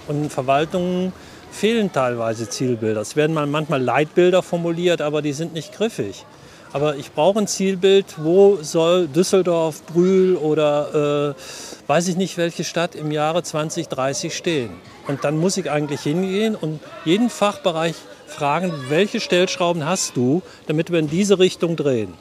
Und 0.08 0.24
in 0.24 0.30
Verwaltungen 0.30 1.14
fehlen 1.52 1.92
teilweise 1.92 2.50
Zielbilder. 2.50 3.02
Es 3.02 3.16
werden 3.16 3.34
manchmal 3.34 3.82
Leitbilder 3.82 4.42
formuliert, 4.42 5.02
aber 5.02 5.22
die 5.22 5.34
sind 5.34 5.54
nicht 5.54 5.74
griffig. 5.74 6.26
Aber 6.74 6.96
ich 6.96 7.12
brauche 7.12 7.40
ein 7.40 7.48
Zielbild, 7.48 8.06
wo 8.18 8.60
soll 8.62 9.08
Düsseldorf, 9.08 9.84
Brühl 9.86 10.38
oder 10.38 11.36
äh, 11.36 11.88
weiß 11.88 12.08
ich 12.08 12.16
nicht 12.16 12.38
welche 12.38 12.64
Stadt 12.64 12.96
im 12.96 13.12
Jahre 13.12 13.44
2030 13.44 14.36
stehen. 14.36 14.72
Und 15.08 15.24
dann 15.24 15.38
muss 15.38 15.58
ich 15.58 15.70
eigentlich 15.70 16.02
hingehen 16.02 16.56
und 16.56 16.80
jeden 17.04 17.30
Fachbereich 17.30 17.96
fragen, 18.28 18.72
welche 18.88 19.20
Stellschrauben 19.20 19.86
hast 19.86 20.16
du, 20.16 20.42
damit 20.68 20.92
wir 20.92 21.00
in 21.00 21.10
diese 21.10 21.40
Richtung 21.40 21.76
drehen. 21.76 22.14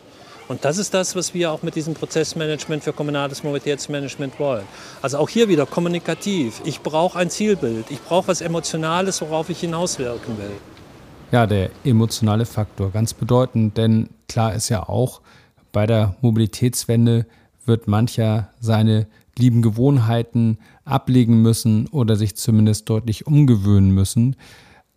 Und 0.48 0.64
das 0.64 0.78
ist 0.78 0.94
das, 0.94 1.14
was 1.14 1.32
wir 1.32 1.52
auch 1.52 1.62
mit 1.62 1.76
diesem 1.76 1.94
Prozessmanagement 1.94 2.82
für 2.82 2.92
kommunales 2.92 3.44
Mobilitätsmanagement 3.44 4.40
wollen. 4.40 4.64
Also 5.00 5.18
auch 5.18 5.28
hier 5.28 5.48
wieder 5.48 5.64
kommunikativ. 5.64 6.60
Ich 6.64 6.80
brauche 6.80 7.16
ein 7.16 7.30
Zielbild. 7.30 7.84
Ich 7.88 8.02
brauche 8.02 8.26
was 8.26 8.40
Emotionales, 8.40 9.20
worauf 9.20 9.48
ich 9.48 9.60
hinauswirken 9.60 10.38
will. 10.38 10.50
Ja, 11.32 11.46
der 11.46 11.70
emotionale 11.84 12.44
Faktor, 12.44 12.90
ganz 12.90 13.14
bedeutend, 13.14 13.76
denn 13.76 14.08
klar 14.28 14.52
ist 14.52 14.68
ja 14.68 14.88
auch, 14.88 15.20
bei 15.70 15.86
der 15.86 16.16
Mobilitätswende 16.22 17.24
wird 17.64 17.86
mancher 17.86 18.50
seine 18.58 19.06
lieben 19.38 19.62
Gewohnheiten 19.62 20.58
ablegen 20.84 21.40
müssen 21.40 21.86
oder 21.86 22.16
sich 22.16 22.34
zumindest 22.36 22.88
deutlich 22.88 23.28
umgewöhnen 23.28 23.92
müssen. 23.92 24.34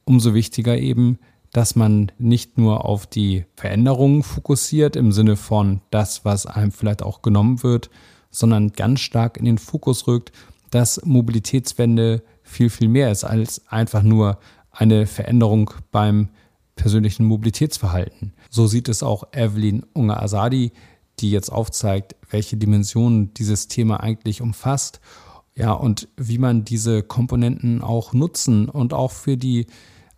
Umso 0.05 0.33
wichtiger 0.33 0.75
eben, 0.75 1.19
dass 1.51 1.75
man 1.75 2.11
nicht 2.17 2.57
nur 2.57 2.83
auf 2.83 3.05
die 3.05 3.45
Veränderungen 3.55 4.23
fokussiert 4.23 4.95
im 4.95 5.11
Sinne 5.11 5.35
von 5.35 5.81
das, 5.91 6.25
was 6.25 6.47
einem 6.47 6.71
vielleicht 6.71 7.03
auch 7.03 7.21
genommen 7.21 7.61
wird, 7.61 7.91
sondern 8.31 8.71
ganz 8.71 9.01
stark 9.01 9.37
in 9.37 9.45
den 9.45 9.59
Fokus 9.59 10.07
rückt, 10.07 10.31
dass 10.71 11.05
Mobilitätswende 11.05 12.23
viel, 12.41 12.71
viel 12.71 12.87
mehr 12.87 13.11
ist 13.11 13.23
als 13.23 13.61
einfach 13.67 14.01
nur 14.01 14.39
eine 14.74 15.06
Veränderung 15.06 15.72
beim 15.92 16.30
persönlichen 16.75 17.25
Mobilitätsverhalten. 17.25 18.34
So 18.50 18.68
sieht 18.68 18.89
es 18.89 19.03
auch 19.03 19.25
Evelyn 19.32 19.86
Unger-Asadi, 19.94 20.72
die 21.20 21.32
jetzt 21.32 21.51
aufzeigt, 21.51 22.15
welche 22.30 22.58
Dimensionen 22.58 23.34
dieses 23.36 23.68
Thema 23.68 24.00
eigentlich 24.00 24.42
umfasst. 24.42 25.00
Ja, 25.56 25.72
und 25.74 26.08
wie 26.18 26.39
man 26.39 26.65
diese 26.65 27.03
Komponenten 27.03 27.84
auch 27.84 28.13
nutzen 28.13 28.68
und 28.68 28.94
auch 28.94 29.12
für 29.12 29.38
die 29.38 29.68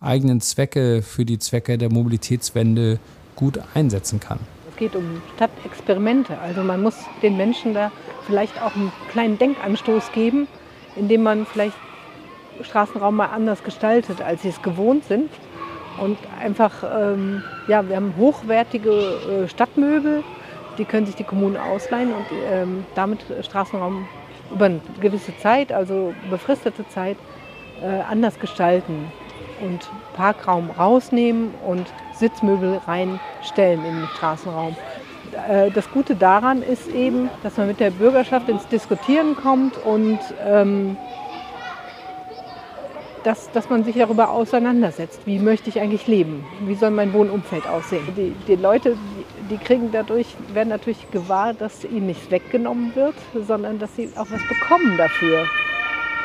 eigenen 0.00 0.40
Zwecke, 0.40 1.02
für 1.02 1.26
die 1.26 1.38
Zwecke 1.38 1.76
der 1.76 1.92
Mobilitätswende 1.92 2.98
gut 3.34 3.60
einsetzen 3.74 4.18
kann. 4.18 4.38
Es 4.70 4.76
geht 4.76 4.96
um 4.96 5.20
Stadtexperimente. 5.36 6.38
Also 6.38 6.62
man 6.62 6.82
muss 6.82 6.96
den 7.22 7.36
Menschen 7.36 7.74
da 7.74 7.92
vielleicht 8.26 8.60
auch 8.62 8.74
einen 8.74 8.92
kleinen 9.10 9.38
Denkanstoß 9.38 10.12
geben, 10.12 10.48
indem 10.96 11.22
man 11.22 11.44
vielleicht 11.44 11.76
Straßenraum 12.62 13.16
mal 13.16 13.26
anders 13.26 13.62
gestaltet, 13.62 14.20
als 14.20 14.42
sie 14.42 14.48
es 14.48 14.62
gewohnt 14.62 15.04
sind. 15.04 15.30
Und 16.00 16.18
einfach, 16.42 16.82
ähm, 16.82 17.42
ja, 17.68 17.88
wir 17.88 17.96
haben 17.96 18.14
hochwertige 18.18 18.90
äh, 18.90 19.48
Stadtmöbel, 19.48 20.22
die 20.76 20.84
können 20.84 21.06
sich 21.06 21.16
die 21.16 21.24
Kommunen 21.24 21.56
ausleihen 21.56 22.12
und 22.12 22.26
ähm, 22.50 22.84
damit 22.94 23.24
Straßenraum 23.42 24.06
über 24.52 24.66
eine 24.66 24.80
gewisse 25.00 25.36
Zeit, 25.38 25.72
also 25.72 26.12
befristete 26.28 26.86
Zeit, 26.88 27.16
äh, 27.82 28.02
anders 28.10 28.38
gestalten. 28.38 29.10
und 29.60 29.88
Parkraum 30.14 30.70
rausnehmen 30.70 31.54
und 31.66 31.86
Sitzmöbel 32.14 32.80
reinstellen 32.86 33.84
in 33.84 33.96
den 33.96 34.08
Straßenraum. 34.16 34.76
Äh, 35.48 35.70
das 35.70 35.90
Gute 35.90 36.14
daran 36.14 36.62
ist 36.62 36.88
eben, 36.88 37.28
dass 37.42 37.56
man 37.56 37.68
mit 37.68 37.80
der 37.80 37.90
Bürgerschaft 37.90 38.48
ins 38.48 38.66
Diskutieren 38.68 39.36
kommt 39.36 39.76
und 39.84 40.18
ähm, 40.46 40.96
dass, 43.26 43.50
dass 43.50 43.68
man 43.68 43.82
sich 43.82 43.96
darüber 43.96 44.30
auseinandersetzt. 44.30 45.22
Wie 45.24 45.40
möchte 45.40 45.68
ich 45.68 45.80
eigentlich 45.80 46.06
leben? 46.06 46.44
Wie 46.60 46.76
soll 46.76 46.92
mein 46.92 47.12
Wohnumfeld 47.12 47.66
aussehen? 47.66 48.06
Die, 48.16 48.32
die 48.46 48.54
Leute, 48.54 48.96
die, 49.50 49.58
kriegen 49.58 49.90
dadurch, 49.90 50.28
werden 50.54 50.68
natürlich 50.68 51.10
gewahr, 51.10 51.52
dass 51.52 51.82
ihnen 51.82 52.06
nichts 52.06 52.30
weggenommen 52.30 52.94
wird, 52.94 53.16
sondern 53.34 53.80
dass 53.80 53.96
sie 53.96 54.08
auch 54.14 54.28
was 54.30 54.46
bekommen 54.46 54.96
dafür. 54.96 55.44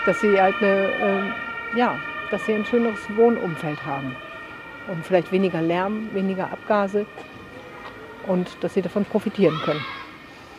Dass 0.06 0.22
sie 0.22 0.40
halt 0.40 0.54
eine, 0.62 1.34
äh, 1.74 1.80
ja, 1.80 1.96
dass 2.30 2.46
sie 2.46 2.54
ein 2.54 2.66
schöneres 2.66 3.00
Wohnumfeld 3.16 3.84
haben. 3.84 4.16
Und 4.88 5.04
vielleicht 5.04 5.32
weniger 5.32 5.62
Lärm, 5.62 6.08
weniger 6.14 6.52
Abgase 6.52 7.08
und 8.28 8.48
dass 8.62 8.76
sie 8.76 8.84
davon 8.84 9.06
profitieren 9.06 9.58
können. 9.66 9.84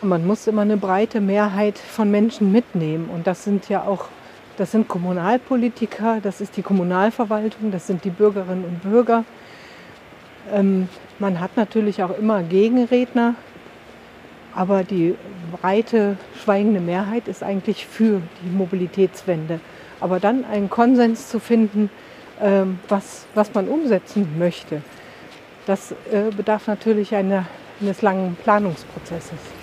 Und 0.00 0.08
man 0.08 0.26
muss 0.26 0.48
immer 0.48 0.62
eine 0.62 0.76
breite 0.76 1.20
Mehrheit 1.20 1.78
von 1.78 2.10
Menschen 2.10 2.50
mitnehmen. 2.50 3.08
Und 3.10 3.28
das 3.28 3.44
sind 3.44 3.68
ja 3.68 3.84
auch 3.84 4.08
das 4.56 4.72
sind 4.72 4.88
Kommunalpolitiker, 4.88 6.20
das 6.22 6.40
ist 6.40 6.56
die 6.56 6.62
Kommunalverwaltung, 6.62 7.70
das 7.70 7.86
sind 7.86 8.04
die 8.04 8.10
Bürgerinnen 8.10 8.64
und 8.64 8.82
Bürger. 8.82 9.24
Ähm, 10.52 10.88
man 11.18 11.40
hat 11.40 11.56
natürlich 11.56 12.02
auch 12.02 12.16
immer 12.18 12.42
Gegenredner, 12.42 13.34
aber 14.54 14.84
die 14.84 15.14
breite, 15.60 16.16
schweigende 16.42 16.80
Mehrheit 16.80 17.28
ist 17.28 17.42
eigentlich 17.42 17.86
für 17.86 18.20
die 18.42 18.50
Mobilitätswende. 18.50 19.60
Aber 20.00 20.20
dann 20.20 20.44
einen 20.44 20.68
Konsens 20.68 21.28
zu 21.28 21.38
finden, 21.38 21.90
ähm, 22.40 22.78
was, 22.88 23.26
was 23.34 23.54
man 23.54 23.68
umsetzen 23.68 24.36
möchte, 24.38 24.82
das 25.66 25.92
äh, 25.92 26.30
bedarf 26.36 26.66
natürlich 26.66 27.14
einer, 27.14 27.46
eines 27.80 28.02
langen 28.02 28.36
Planungsprozesses. 28.42 29.61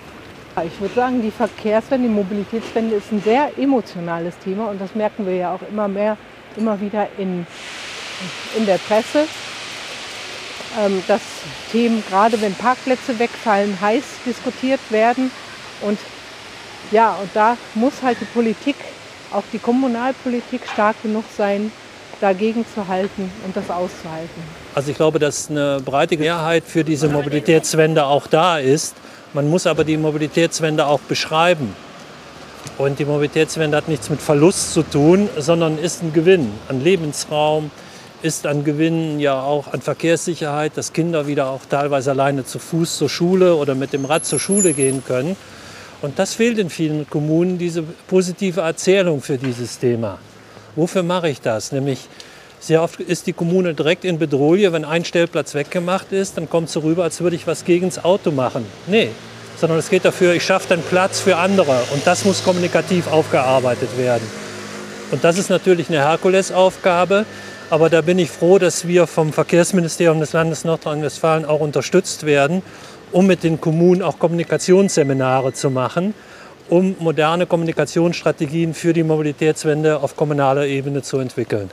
Ich 0.64 0.80
würde 0.80 0.96
sagen, 0.96 1.22
die 1.22 1.32
Verkehrswende, 1.32 2.08
die 2.08 2.14
Mobilitätswende 2.14 2.96
ist 2.96 3.12
ein 3.12 3.22
sehr 3.22 3.52
emotionales 3.58 4.38
Thema 4.40 4.70
und 4.70 4.80
das 4.80 4.96
merken 4.96 5.26
wir 5.26 5.36
ja 5.36 5.54
auch 5.54 5.62
immer 5.70 5.88
mehr, 5.88 6.18
immer 6.58 6.80
wieder 6.80 7.08
in, 7.18 7.46
in 8.58 8.66
der 8.66 8.78
Presse, 8.78 9.28
ähm, 10.80 11.04
dass 11.08 11.22
Themen, 11.72 12.04
gerade 12.10 12.40
wenn 12.42 12.54
Parkplätze 12.54 13.18
wegfallen, 13.20 13.80
heiß 13.80 14.04
diskutiert 14.26 14.80
werden. 14.90 15.32
Und 15.82 16.00
ja, 16.92 17.16
und 17.22 17.30
da 17.34 17.58
muss 17.76 17.94
halt 18.02 18.20
die 18.22 18.26
Politik, 18.26 18.76
auch 19.32 19.44
die 19.54 19.60
Kommunalpolitik 19.60 20.62
stark 20.72 21.02
genug 21.04 21.26
sein, 21.38 21.72
dagegen 22.22 22.66
zu 22.74 22.88
halten 22.88 23.32
und 23.46 23.56
das 23.56 23.70
auszuhalten. 23.70 24.44
Also 24.76 24.92
ich 24.92 24.98
glaube, 24.98 25.20
dass 25.20 25.50
eine 25.50 25.80
breite 25.84 26.18
Mehrheit 26.18 26.64
für 26.66 26.84
diese 26.84 27.08
Mobilitätswende 27.08 28.06
auch 28.06 28.28
da 28.28 28.60
ist. 28.60 28.96
Man 29.34 29.50
muss 29.50 29.68
aber 29.68 29.84
die 29.84 29.98
Mobilitätswende 29.98 30.88
auch 30.88 31.02
beschreiben. 31.02 31.76
Und 32.78 32.98
die 33.00 33.06
Mobilitätswende 33.06 33.78
hat 33.78 33.88
nichts 33.88 34.10
mit 34.10 34.22
Verlust 34.22 34.74
zu 34.74 34.84
tun, 34.84 35.30
sondern 35.38 35.78
ist 35.78 36.02
ein 36.02 36.14
Gewinn 36.14 36.52
an 36.68 36.84
Lebensraum, 36.84 37.72
ist 38.22 38.48
ein 38.48 38.64
Gewinn 38.64 39.20
ja 39.20 39.42
auch 39.42 39.72
an 39.72 39.82
Verkehrssicherheit, 39.82 40.74
dass 40.76 40.94
Kinder 40.94 41.28
wieder 41.28 41.50
auch 41.50 41.62
teilweise 41.70 42.12
alleine 42.12 42.46
zu 42.46 42.60
Fuß 42.60 42.98
zur 42.98 43.10
Schule 43.10 43.56
oder 43.56 43.76
mit 43.76 43.94
dem 43.94 44.06
Rad 44.06 44.26
zur 44.26 44.40
Schule 44.40 44.74
gehen 44.74 45.04
können. 45.06 45.36
Und 46.02 46.18
das 46.18 46.34
fehlt 46.34 46.58
in 46.58 46.70
vielen 46.70 47.10
Kommunen, 47.10 47.58
diese 47.58 47.84
positive 48.08 48.62
Erzählung 48.62 49.22
für 49.22 49.38
dieses 49.38 49.80
Thema. 49.80 50.18
Wofür 50.76 51.04
mache 51.04 51.30
ich 51.30 51.42
das? 51.42 51.72
Nämlich 51.72 52.08
sehr 52.60 52.84
oft 52.84 53.00
ist 53.00 53.28
die 53.28 53.34
Kommune 53.34 53.74
direkt 53.74 54.06
in 54.06 54.20
Bedrohung, 54.20 54.74
wenn 54.74 54.86
ein 54.86 55.06
Stellplatz 55.06 55.56
weggemacht 55.56 56.12
ist, 56.12 56.38
dann 56.38 56.50
kommt 56.50 56.70
sie 56.70 56.82
rüber, 56.82 57.04
als 57.04 57.22
würde 57.22 57.36
ich 57.36 57.48
was 57.48 57.66
gegen 57.66 57.88
das 57.88 58.04
Auto 58.04 58.32
machen. 58.32 58.66
Nee, 58.88 59.10
sondern 59.58 59.80
es 59.80 59.90
geht 59.90 60.06
dafür, 60.06 60.34
ich 60.34 60.44
schaffe 60.44 60.68
dann 60.70 60.82
Platz 60.82 61.20
für 61.20 61.38
andere 61.38 61.82
und 61.94 62.06
das 62.06 62.26
muss 62.26 62.44
kommunikativ 62.44 63.08
aufgearbeitet 63.08 63.98
werden. 63.98 64.28
Und 65.12 65.24
das 65.24 65.38
ist 65.38 65.50
natürlich 65.50 65.90
eine 65.90 66.00
Herkulesaufgabe, 66.00 67.26
aber 67.70 67.90
da 67.90 68.02
bin 68.02 68.20
ich 68.20 68.30
froh, 68.30 68.58
dass 68.60 68.88
wir 68.88 69.08
vom 69.08 69.34
Verkehrsministerium 69.34 70.20
des 70.20 70.34
Landes 70.34 70.66
Nordrhein-Westfalen 70.66 71.46
auch 71.46 71.60
unterstützt 71.60 72.26
werden, 72.26 72.62
um 73.12 73.26
mit 73.26 73.44
den 73.44 73.60
Kommunen 73.60 74.02
auch 74.02 74.20
Kommunikationsseminare 74.20 75.54
zu 75.54 75.70
machen, 75.70 76.14
um 76.70 76.96
moderne 77.00 77.46
Kommunikationsstrategien 77.46 78.74
für 78.74 78.94
die 78.94 79.04
Mobilitätswende 79.04 80.00
auf 80.00 80.16
kommunaler 80.16 80.68
Ebene 80.68 81.02
zu 81.02 81.18
entwickeln. 81.20 81.70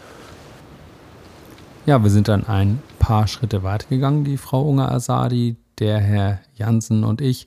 Ja, 1.86 2.02
wir 2.02 2.10
sind 2.10 2.26
dann 2.26 2.44
ein 2.44 2.82
paar 2.98 3.28
Schritte 3.28 3.62
weitergegangen, 3.62 4.24
die 4.24 4.38
Frau 4.38 4.68
Unger 4.68 4.90
Asadi, 4.90 5.54
der 5.78 6.00
Herr 6.00 6.40
Jansen 6.56 7.04
und 7.04 7.20
ich. 7.20 7.46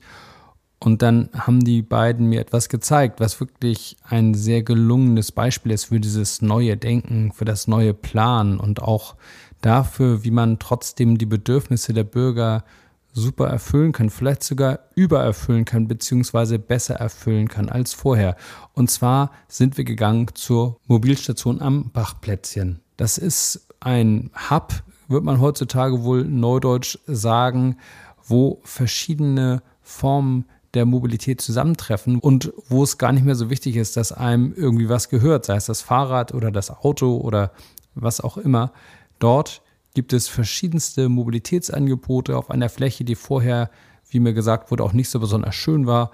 Und 0.78 1.02
dann 1.02 1.28
haben 1.36 1.62
die 1.62 1.82
beiden 1.82 2.26
mir 2.26 2.40
etwas 2.40 2.70
gezeigt, 2.70 3.20
was 3.20 3.38
wirklich 3.38 3.98
ein 4.02 4.32
sehr 4.32 4.62
gelungenes 4.62 5.30
Beispiel 5.30 5.72
ist 5.72 5.84
für 5.84 6.00
dieses 6.00 6.40
neue 6.40 6.78
Denken, 6.78 7.32
für 7.32 7.44
das 7.44 7.68
neue 7.68 7.92
Planen 7.92 8.58
und 8.58 8.80
auch 8.80 9.14
dafür, 9.60 10.24
wie 10.24 10.30
man 10.30 10.58
trotzdem 10.58 11.18
die 11.18 11.26
Bedürfnisse 11.26 11.92
der 11.92 12.04
Bürger 12.04 12.64
super 13.12 13.46
erfüllen 13.48 13.92
kann, 13.92 14.08
vielleicht 14.08 14.42
sogar 14.42 14.78
übererfüllen 14.94 15.66
kann, 15.66 15.86
beziehungsweise 15.86 16.58
besser 16.58 16.94
erfüllen 16.94 17.48
kann 17.48 17.68
als 17.68 17.92
vorher. 17.92 18.36
Und 18.72 18.90
zwar 18.90 19.32
sind 19.48 19.76
wir 19.76 19.84
gegangen 19.84 20.28
zur 20.32 20.78
Mobilstation 20.86 21.60
am 21.60 21.90
Bachplätzchen. 21.90 22.80
Das 22.96 23.18
ist 23.18 23.66
ein 23.80 24.30
Hub, 24.50 24.82
wird 25.08 25.24
man 25.24 25.40
heutzutage 25.40 26.04
wohl 26.04 26.24
neudeutsch 26.24 26.98
sagen, 27.06 27.76
wo 28.24 28.60
verschiedene 28.62 29.62
Formen 29.82 30.44
der 30.74 30.86
Mobilität 30.86 31.40
zusammentreffen 31.40 32.20
und 32.20 32.52
wo 32.68 32.84
es 32.84 32.96
gar 32.96 33.12
nicht 33.12 33.24
mehr 33.24 33.34
so 33.34 33.50
wichtig 33.50 33.76
ist, 33.76 33.96
dass 33.96 34.12
einem 34.12 34.54
irgendwie 34.54 34.88
was 34.88 35.08
gehört, 35.08 35.46
sei 35.46 35.56
es 35.56 35.66
das 35.66 35.80
Fahrrad 35.82 36.32
oder 36.32 36.52
das 36.52 36.70
Auto 36.70 37.16
oder 37.16 37.50
was 37.94 38.20
auch 38.20 38.36
immer. 38.36 38.72
Dort 39.18 39.62
gibt 39.94 40.12
es 40.12 40.28
verschiedenste 40.28 41.08
Mobilitätsangebote 41.08 42.36
auf 42.36 42.50
einer 42.50 42.68
Fläche, 42.68 43.04
die 43.04 43.16
vorher, 43.16 43.70
wie 44.08 44.20
mir 44.20 44.32
gesagt 44.32 44.70
wurde, 44.70 44.84
auch 44.84 44.92
nicht 44.92 45.08
so 45.08 45.18
besonders 45.18 45.56
schön 45.56 45.86
war. 45.86 46.12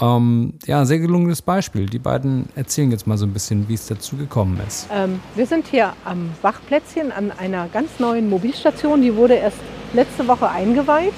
Ähm, 0.00 0.54
ja, 0.66 0.84
sehr 0.84 0.98
gelungenes 0.98 1.40
Beispiel. 1.40 1.86
Die 1.86 2.00
beiden 2.00 2.48
erzählen 2.56 2.90
jetzt 2.90 3.06
mal 3.06 3.16
so 3.16 3.26
ein 3.26 3.32
bisschen, 3.32 3.68
wie 3.68 3.74
es 3.74 3.86
dazu 3.86 4.16
gekommen 4.16 4.60
ist. 4.66 4.88
Ähm, 4.92 5.20
wir 5.36 5.46
sind 5.46 5.68
hier 5.68 5.92
am 6.04 6.30
Bachplätzchen 6.42 7.12
an 7.12 7.30
einer 7.30 7.68
ganz 7.68 8.00
neuen 8.00 8.28
Mobilstation. 8.28 9.02
Die 9.02 9.14
wurde 9.14 9.34
erst 9.34 9.58
letzte 9.92 10.26
Woche 10.26 10.48
eingeweiht. 10.48 11.14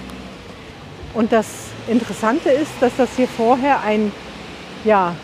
Und 1.15 1.33
das 1.33 1.47
Interessante 1.89 2.51
ist, 2.51 2.71
dass 2.81 2.95
das 2.97 3.17
hier 3.17 3.29
vorher 3.29 3.81
ein, 3.81 4.12
ja, 4.85 5.15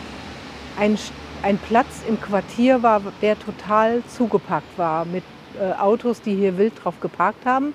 ein, 0.79 0.97
ein 1.43 1.59
Platz 1.59 1.89
im 2.09 2.19
Quartier 2.19 2.83
war, 2.83 3.03
der 3.21 3.39
total 3.39 4.03
zugepackt 4.07 4.79
war 4.79 5.05
mit 5.05 5.25
äh, 5.61 5.79
Autos, 5.79 6.23
die 6.23 6.35
hier 6.35 6.57
wild 6.57 6.73
drauf 6.83 6.99
geparkt 7.01 7.45
haben. 7.45 7.75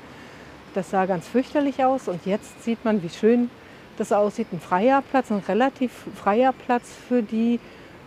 Das 0.74 0.90
sah 0.90 1.06
ganz 1.06 1.28
fürchterlich 1.28 1.84
aus. 1.84 2.08
Und 2.08 2.26
jetzt 2.26 2.64
sieht 2.64 2.84
man, 2.84 3.04
wie 3.04 3.10
schön 3.10 3.52
das 3.98 4.12
aussieht, 4.12 4.48
ein 4.52 4.60
freier 4.60 5.04
Platz, 5.12 5.32
ein 5.32 5.44
relativ 5.48 5.92
freier 6.16 6.54
Platz 6.54 6.90
für 7.08 7.22
die 7.22 7.60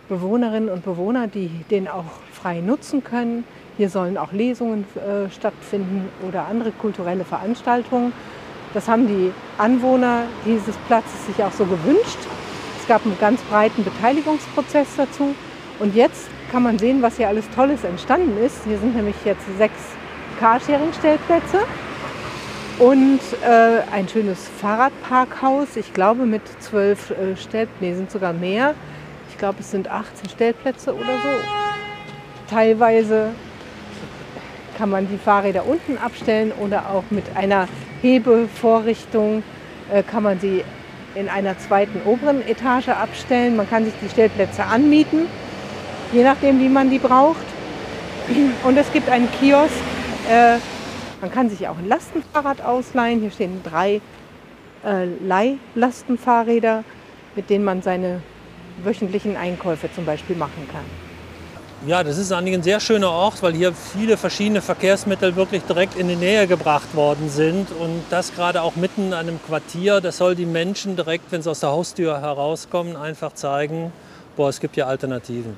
Bewohnerinnen 0.09 0.69
und 0.69 0.83
Bewohner, 0.83 1.27
die 1.27 1.49
den 1.69 1.87
auch 1.87 2.05
frei 2.33 2.59
nutzen 2.59 3.03
können. 3.03 3.43
Hier 3.77 3.89
sollen 3.89 4.17
auch 4.17 4.31
Lesungen 4.31 4.85
äh, 4.95 5.29
stattfinden 5.29 6.09
oder 6.27 6.47
andere 6.47 6.71
kulturelle 6.71 7.23
Veranstaltungen. 7.23 8.13
Das 8.73 8.87
haben 8.87 9.07
die 9.07 9.31
Anwohner 9.57 10.23
dieses 10.45 10.75
Platzes 10.87 11.25
sich 11.27 11.43
auch 11.43 11.51
so 11.51 11.65
gewünscht. 11.65 12.19
Es 12.79 12.87
gab 12.87 13.05
einen 13.05 13.17
ganz 13.19 13.41
breiten 13.43 13.83
Beteiligungsprozess 13.83 14.87
dazu. 14.97 15.35
Und 15.79 15.95
jetzt 15.95 16.29
kann 16.51 16.63
man 16.63 16.77
sehen, 16.77 17.01
was 17.01 17.17
hier 17.17 17.27
alles 17.27 17.49
Tolles 17.55 17.83
entstanden 17.83 18.37
ist. 18.43 18.63
Hier 18.65 18.77
sind 18.77 18.95
nämlich 18.95 19.15
jetzt 19.25 19.43
sechs 19.57 19.79
Carsharing-Stellplätze 20.39 21.59
und 22.81 23.19
äh, 23.43 23.81
ein 23.93 24.09
schönes 24.09 24.49
Fahrradparkhaus, 24.59 25.75
ich 25.75 25.93
glaube 25.93 26.25
mit 26.25 26.41
zwölf 26.59 27.11
äh, 27.11 27.37
Stellplätzen, 27.37 27.75
nee, 27.79 27.93
sind 27.93 28.09
sogar 28.09 28.33
mehr. 28.33 28.73
Ich 29.29 29.37
glaube, 29.37 29.57
es 29.59 29.69
sind 29.69 29.87
18 29.87 30.31
Stellplätze 30.31 30.95
oder 30.95 31.05
so. 31.05 32.49
Teilweise 32.49 33.29
kann 34.79 34.89
man 34.89 35.07
die 35.07 35.19
Fahrräder 35.19 35.67
unten 35.67 35.99
abstellen 35.99 36.51
oder 36.59 36.89
auch 36.89 37.03
mit 37.11 37.25
einer 37.35 37.67
Hebevorrichtung 38.01 39.43
äh, 39.93 40.01
kann 40.01 40.23
man 40.23 40.39
sie 40.39 40.63
in 41.13 41.29
einer 41.29 41.59
zweiten 41.59 42.01
oberen 42.05 42.41
Etage 42.47 42.89
abstellen. 42.89 43.57
Man 43.57 43.69
kann 43.69 43.85
sich 43.85 43.93
die 44.01 44.09
Stellplätze 44.09 44.63
anmieten, 44.63 45.27
je 46.13 46.23
nachdem, 46.23 46.59
wie 46.59 46.69
man 46.69 46.89
die 46.89 46.99
braucht. 46.99 47.45
Und 48.63 48.75
es 48.75 48.91
gibt 48.91 49.07
einen 49.07 49.31
Kiosk, 49.33 49.75
äh, 50.31 50.57
man 51.21 51.31
kann 51.31 51.49
sich 51.49 51.67
auch 51.67 51.77
ein 51.77 51.87
Lastenfahrrad 51.87 52.61
ausleihen. 52.61 53.21
Hier 53.21 53.31
stehen 53.31 53.61
drei 53.63 54.01
äh, 54.83 55.05
Leihlastenfahrräder, 55.23 56.83
mit 57.35 57.49
denen 57.49 57.63
man 57.63 57.81
seine 57.81 58.21
wöchentlichen 58.83 59.37
Einkäufe 59.37 59.89
zum 59.93 60.05
Beispiel 60.05 60.35
machen 60.35 60.67
kann. 60.71 60.83
Ja, 61.87 62.03
das 62.03 62.19
ist 62.19 62.31
eigentlich 62.31 62.53
ein 62.53 62.61
sehr 62.61 62.79
schöner 62.79 63.09
Ort, 63.09 63.41
weil 63.41 63.53
hier 63.53 63.73
viele 63.73 64.15
verschiedene 64.15 64.61
Verkehrsmittel 64.61 65.35
wirklich 65.35 65.63
direkt 65.63 65.97
in 65.97 66.07
die 66.07 66.15
Nähe 66.15 66.45
gebracht 66.45 66.93
worden 66.95 67.29
sind. 67.29 67.71
Und 67.71 68.03
das 68.11 68.35
gerade 68.35 68.61
auch 68.61 68.75
mitten 68.75 69.07
in 69.07 69.13
einem 69.13 69.39
Quartier, 69.43 69.99
das 69.99 70.17
soll 70.17 70.35
die 70.35 70.45
Menschen 70.45 70.95
direkt, 70.95 71.31
wenn 71.31 71.41
sie 71.41 71.49
aus 71.49 71.61
der 71.61 71.71
Haustür 71.71 72.21
herauskommen, 72.21 72.95
einfach 72.95 73.33
zeigen, 73.33 73.91
boah, 74.35 74.49
es 74.49 74.59
gibt 74.59 74.77
ja 74.77 74.85
Alternativen. 74.85 75.57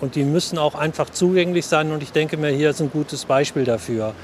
Und 0.00 0.16
die 0.16 0.24
müssen 0.24 0.58
auch 0.58 0.74
einfach 0.74 1.10
zugänglich 1.10 1.64
sein. 1.66 1.92
Und 1.92 2.02
ich 2.02 2.10
denke 2.10 2.36
mir, 2.36 2.50
hier 2.50 2.70
ist 2.70 2.80
ein 2.80 2.90
gutes 2.90 3.24
Beispiel 3.24 3.64
dafür. 3.64 4.14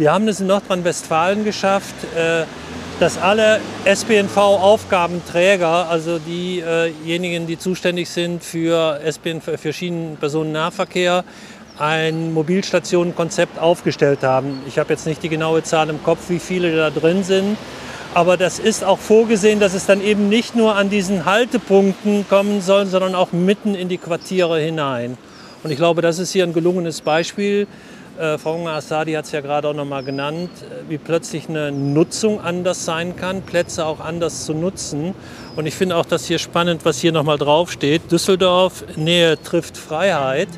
Wir 0.00 0.14
haben 0.14 0.26
es 0.28 0.40
in 0.40 0.46
Nordrhein-Westfalen 0.46 1.44
geschafft, 1.44 1.94
äh, 2.16 2.44
dass 3.00 3.18
alle 3.18 3.60
SPNV-Aufgabenträger, 3.84 5.90
also 5.90 6.18
diejenigen, 6.18 7.46
die 7.46 7.58
zuständig 7.58 8.08
sind 8.08 8.42
für, 8.42 8.98
SPNV, 9.04 9.60
für 9.60 9.74
Schienenpersonennahverkehr, 9.74 11.22
ein 11.78 12.32
Mobilstationenkonzept 12.32 13.58
aufgestellt 13.58 14.22
haben. 14.22 14.62
Ich 14.66 14.78
habe 14.78 14.90
jetzt 14.90 15.06
nicht 15.06 15.22
die 15.22 15.28
genaue 15.28 15.62
Zahl 15.64 15.90
im 15.90 16.02
Kopf, 16.02 16.30
wie 16.30 16.38
viele 16.38 16.74
da 16.74 16.88
drin 16.88 17.22
sind. 17.22 17.58
Aber 18.14 18.38
das 18.38 18.58
ist 18.58 18.82
auch 18.82 18.98
vorgesehen, 18.98 19.60
dass 19.60 19.74
es 19.74 19.84
dann 19.84 20.02
eben 20.02 20.30
nicht 20.30 20.56
nur 20.56 20.76
an 20.76 20.88
diesen 20.88 21.26
Haltepunkten 21.26 22.26
kommen 22.26 22.62
soll, 22.62 22.86
sondern 22.86 23.14
auch 23.14 23.32
mitten 23.32 23.74
in 23.74 23.90
die 23.90 23.98
Quartiere 23.98 24.60
hinein. 24.60 25.18
Und 25.62 25.70
ich 25.70 25.76
glaube, 25.76 26.00
das 26.00 26.18
ist 26.18 26.32
hier 26.32 26.44
ein 26.44 26.54
gelungenes 26.54 27.02
Beispiel 27.02 27.66
äh, 28.20 28.38
Frau 28.38 28.66
Assadi 28.68 29.12
hat 29.12 29.24
es 29.24 29.32
ja 29.32 29.40
gerade 29.40 29.68
auch 29.68 29.74
noch 29.74 29.86
mal 29.86 30.02
genannt, 30.02 30.50
äh, 30.62 30.90
wie 30.90 30.98
plötzlich 30.98 31.48
eine 31.48 31.72
Nutzung 31.72 32.40
anders 32.40 32.84
sein 32.84 33.16
kann, 33.16 33.42
Plätze 33.42 33.86
auch 33.86 34.00
anders 34.00 34.44
zu 34.44 34.52
nutzen. 34.52 35.14
Und 35.56 35.66
ich 35.66 35.74
finde 35.74 35.96
auch 35.96 36.04
das 36.04 36.26
hier 36.26 36.38
spannend, 36.38 36.84
was 36.84 37.00
hier 37.00 37.12
noch 37.12 37.24
mal 37.24 37.38
draufsteht. 37.38 38.12
Düsseldorf, 38.12 38.84
Nähe 38.96 39.42
trifft 39.42 39.76
Freiheit. 39.76 40.48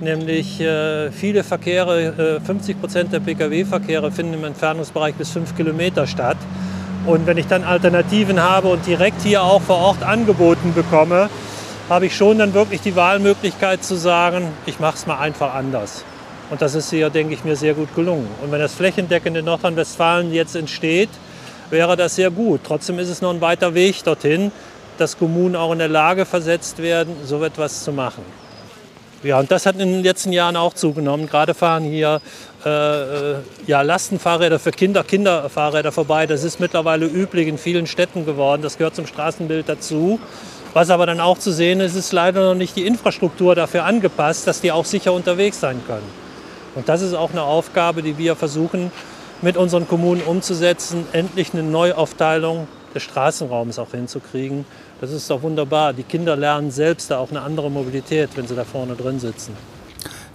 Nämlich 0.00 0.60
äh, 0.60 1.10
viele 1.10 1.44
Verkehre, 1.44 2.38
äh, 2.38 2.40
50 2.40 2.80
Prozent 2.80 3.12
der 3.12 3.20
Pkw-Verkehre 3.20 4.10
finden 4.12 4.34
im 4.34 4.44
Entfernungsbereich 4.44 5.14
bis 5.16 5.30
fünf 5.30 5.56
Kilometer 5.56 6.06
statt. 6.06 6.38
Und 7.06 7.26
wenn 7.26 7.38
ich 7.38 7.46
dann 7.46 7.64
Alternativen 7.64 8.40
habe 8.40 8.68
und 8.68 8.86
direkt 8.86 9.22
hier 9.22 9.42
auch 9.42 9.60
vor 9.60 9.78
Ort 9.78 10.02
angeboten 10.02 10.72
bekomme, 10.74 11.28
habe 11.88 12.06
ich 12.06 12.16
schon 12.16 12.38
dann 12.38 12.54
wirklich 12.54 12.80
die 12.82 12.94
Wahlmöglichkeit 12.94 13.82
zu 13.82 13.96
sagen, 13.96 14.48
ich 14.64 14.78
mache 14.78 14.94
es 14.96 15.06
mal 15.06 15.18
einfach 15.18 15.54
anders. 15.54 16.04
Und 16.50 16.60
das 16.60 16.74
ist 16.74 16.90
hier, 16.90 17.10
denke 17.10 17.32
ich 17.34 17.44
mir, 17.44 17.54
sehr 17.56 17.74
gut 17.74 17.94
gelungen. 17.94 18.28
Und 18.42 18.50
wenn 18.50 18.60
das 18.60 18.74
flächendeckend 18.74 19.36
in 19.36 19.44
Nordrhein-Westfalen 19.44 20.32
jetzt 20.32 20.56
entsteht, 20.56 21.10
wäre 21.70 21.96
das 21.96 22.16
sehr 22.16 22.30
gut. 22.30 22.60
Trotzdem 22.66 22.98
ist 22.98 23.08
es 23.08 23.22
noch 23.22 23.30
ein 23.30 23.40
weiter 23.40 23.74
Weg 23.74 24.02
dorthin, 24.02 24.50
dass 24.98 25.16
Kommunen 25.16 25.54
auch 25.54 25.72
in 25.72 25.78
der 25.78 25.88
Lage 25.88 26.26
versetzt 26.26 26.78
werden, 26.78 27.14
so 27.24 27.42
etwas 27.44 27.84
zu 27.84 27.92
machen. 27.92 28.24
Ja, 29.22 29.38
und 29.38 29.50
das 29.50 29.66
hat 29.66 29.76
in 29.76 29.92
den 29.92 30.02
letzten 30.02 30.32
Jahren 30.32 30.56
auch 30.56 30.72
zugenommen. 30.72 31.26
Gerade 31.26 31.54
fahren 31.54 31.84
hier 31.84 32.20
äh, 32.64 33.34
ja, 33.66 33.82
Lastenfahrräder 33.82 34.58
für 34.58 34.70
Kinder, 34.70 35.04
Kinderfahrräder 35.04 35.92
vorbei. 35.92 36.26
Das 36.26 36.42
ist 36.42 36.58
mittlerweile 36.58 37.06
üblich 37.06 37.46
in 37.46 37.58
vielen 37.58 37.86
Städten 37.86 38.24
geworden. 38.24 38.62
Das 38.62 38.78
gehört 38.78 38.96
zum 38.96 39.06
Straßenbild 39.06 39.68
dazu. 39.68 40.18
Was 40.72 40.88
aber 40.88 41.04
dann 41.04 41.20
auch 41.20 41.38
zu 41.38 41.52
sehen 41.52 41.80
ist, 41.80 41.96
ist 41.96 42.12
leider 42.12 42.48
noch 42.48 42.54
nicht 42.54 42.76
die 42.76 42.86
Infrastruktur 42.86 43.54
dafür 43.54 43.84
angepasst, 43.84 44.46
dass 44.46 44.60
die 44.62 44.72
auch 44.72 44.84
sicher 44.84 45.12
unterwegs 45.12 45.60
sein 45.60 45.82
können. 45.86 46.19
Und 46.74 46.88
das 46.88 47.02
ist 47.02 47.14
auch 47.14 47.30
eine 47.32 47.42
Aufgabe, 47.42 48.02
die 48.02 48.18
wir 48.18 48.36
versuchen 48.36 48.90
mit 49.42 49.56
unseren 49.56 49.88
Kommunen 49.88 50.22
umzusetzen, 50.22 51.04
endlich 51.12 51.52
eine 51.52 51.62
Neuaufteilung 51.62 52.68
des 52.94 53.02
Straßenraums 53.02 53.78
auch 53.78 53.90
hinzukriegen. 53.92 54.64
Das 55.00 55.12
ist 55.12 55.30
doch 55.30 55.42
wunderbar. 55.42 55.92
Die 55.92 56.02
Kinder 56.02 56.36
lernen 56.36 56.70
selbst 56.70 57.10
da 57.10 57.18
auch 57.18 57.30
eine 57.30 57.40
andere 57.40 57.70
Mobilität, 57.70 58.30
wenn 58.36 58.46
sie 58.46 58.54
da 58.54 58.64
vorne 58.64 58.94
drin 58.94 59.18
sitzen. 59.18 59.54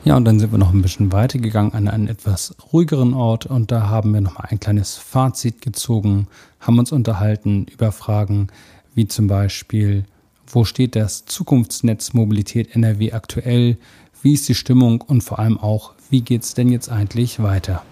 Ja, 0.03 0.15
und 0.15 0.25
dann 0.25 0.39
sind 0.39 0.51
wir 0.51 0.59
noch 0.59 0.71
ein 0.71 0.83
bisschen 0.83 1.11
weitergegangen 1.11 1.73
an 1.73 1.87
einen 1.87 2.07
etwas 2.07 2.55
ruhigeren 2.71 3.15
Ort 3.15 3.47
und 3.47 3.71
da 3.71 3.89
haben 3.89 4.13
wir 4.13 4.21
noch 4.21 4.37
mal 4.37 4.47
ein 4.49 4.59
kleines 4.59 4.95
Fazit 4.97 5.63
gezogen, 5.63 6.27
haben 6.59 6.77
uns 6.77 6.91
unterhalten 6.91 7.65
über 7.71 7.91
Fragen 7.91 8.47
wie 8.93 9.07
zum 9.07 9.25
Beispiel, 9.25 10.05
wo 10.45 10.63
steht 10.63 10.95
das 10.95 11.25
Zukunftsnetz 11.25 12.13
Mobilität 12.13 12.75
NRW 12.75 13.13
aktuell, 13.13 13.77
wie 14.25 14.33
ist 14.33 14.49
die 14.49 14.55
Stimmung 14.55 15.01
und 15.01 15.23
vor 15.23 15.37
allem 15.37 15.59
auch, 15.59 15.93
wie 16.09 16.21
geht 16.21 16.41
es 16.41 16.55
denn 16.55 16.69
jetzt 16.69 16.89
eigentlich 16.89 17.43
weiter? 17.43 17.83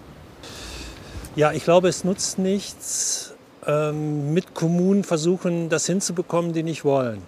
Ja, 1.36 1.52
ich 1.52 1.62
glaube, 1.62 1.88
es 1.88 2.02
nutzt 2.02 2.40
nichts, 2.40 3.34
ähm, 3.68 4.34
mit 4.34 4.52
Kommunen 4.52 5.04
versuchen, 5.04 5.68
das 5.68 5.86
hinzubekommen, 5.86 6.52
die 6.52 6.64
nicht 6.64 6.84
wollen. 6.84 7.22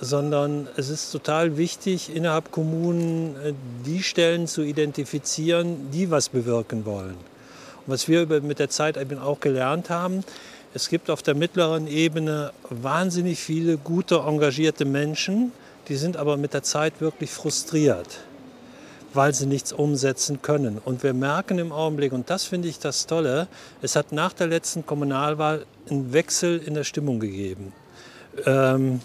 Sondern 0.00 0.66
es 0.76 0.88
ist 0.88 1.12
total 1.12 1.56
wichtig, 1.56 2.12
innerhalb 2.12 2.50
Kommunen 2.50 3.36
äh, 3.36 3.52
die 3.86 4.02
Stellen 4.02 4.48
zu 4.48 4.62
identifizieren, 4.62 5.92
die 5.92 6.10
was 6.10 6.28
bewirken 6.28 6.84
wollen. 6.84 7.14
Und 7.14 7.86
was 7.86 8.08
wir 8.08 8.26
mit 8.40 8.58
der 8.58 8.70
Zeit 8.70 8.96
eben 8.96 9.20
auch 9.20 9.38
gelernt 9.38 9.88
haben, 9.88 10.24
es 10.74 10.88
gibt 10.88 11.10
auf 11.10 11.22
der 11.22 11.36
mittleren 11.36 11.86
Ebene 11.86 12.50
wahnsinnig 12.70 13.38
viele 13.38 13.76
gute, 13.76 14.16
engagierte 14.16 14.84
Menschen, 14.84 15.52
die 15.86 15.94
sind 15.94 16.16
aber 16.16 16.36
mit 16.36 16.54
der 16.54 16.64
Zeit 16.64 17.00
wirklich 17.00 17.30
frustriert 17.30 18.18
weil 19.18 19.34
sie 19.34 19.46
nichts 19.46 19.72
umsetzen 19.72 20.42
können. 20.42 20.78
Und 20.84 21.02
wir 21.02 21.12
merken 21.12 21.58
im 21.58 21.72
Augenblick, 21.72 22.12
und 22.12 22.30
das 22.30 22.44
finde 22.44 22.68
ich 22.68 22.78
das 22.78 23.08
Tolle, 23.08 23.48
es 23.82 23.96
hat 23.96 24.12
nach 24.12 24.32
der 24.32 24.46
letzten 24.46 24.86
Kommunalwahl 24.86 25.66
einen 25.90 26.12
Wechsel 26.12 26.62
in 26.64 26.74
der 26.74 26.84
Stimmung 26.84 27.18
gegeben. 27.18 27.72
Ähm, 28.46 29.00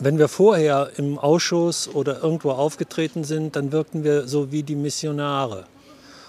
wenn 0.00 0.16
wir 0.16 0.28
vorher 0.28 0.92
im 0.96 1.18
Ausschuss 1.18 1.88
oder 1.92 2.22
irgendwo 2.22 2.52
aufgetreten 2.52 3.22
sind, 3.22 3.54
dann 3.54 3.70
wirkten 3.70 4.02
wir 4.02 4.26
so 4.26 4.50
wie 4.50 4.62
die 4.62 4.76
Missionare. 4.76 5.66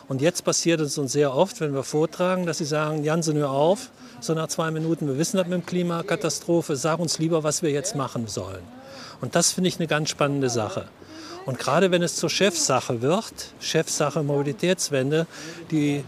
Und 0.09 0.21
jetzt 0.21 0.43
passiert 0.43 0.81
es 0.81 0.97
uns 0.97 1.13
sehr 1.13 1.33
oft, 1.33 1.61
wenn 1.61 1.73
wir 1.73 1.83
vortragen, 1.83 2.45
dass 2.45 2.57
sie 2.57 2.65
sagen, 2.65 3.01
Jansen, 3.05 3.37
hör 3.37 3.51
auf, 3.51 3.91
so 4.19 4.33
nach 4.33 4.49
zwei 4.49 4.71
Minuten, 4.71 5.07
wir 5.07 5.17
wissen 5.17 5.37
das 5.37 5.47
mit 5.47 5.53
dem 5.53 5.65
Klimakatastrophe, 5.65 6.75
sag 6.75 6.99
uns 6.99 7.17
lieber, 7.17 7.43
was 7.43 7.61
wir 7.61 7.71
jetzt 7.71 7.95
machen 7.95 8.27
sollen. 8.27 8.63
Und 9.21 9.35
das 9.35 9.53
finde 9.53 9.69
ich 9.69 9.79
eine 9.79 9.87
ganz 9.87 10.09
spannende 10.09 10.49
Sache. 10.49 10.89
Und 11.47 11.57
gerade 11.57 11.91
wenn 11.91 12.03
es 12.03 12.17
zur 12.17 12.29
Chefsache 12.29 13.01
wird, 13.01 13.53
Chefsache 13.61 14.21
Mobilitätswende, 14.21 15.27
die 15.71 16.03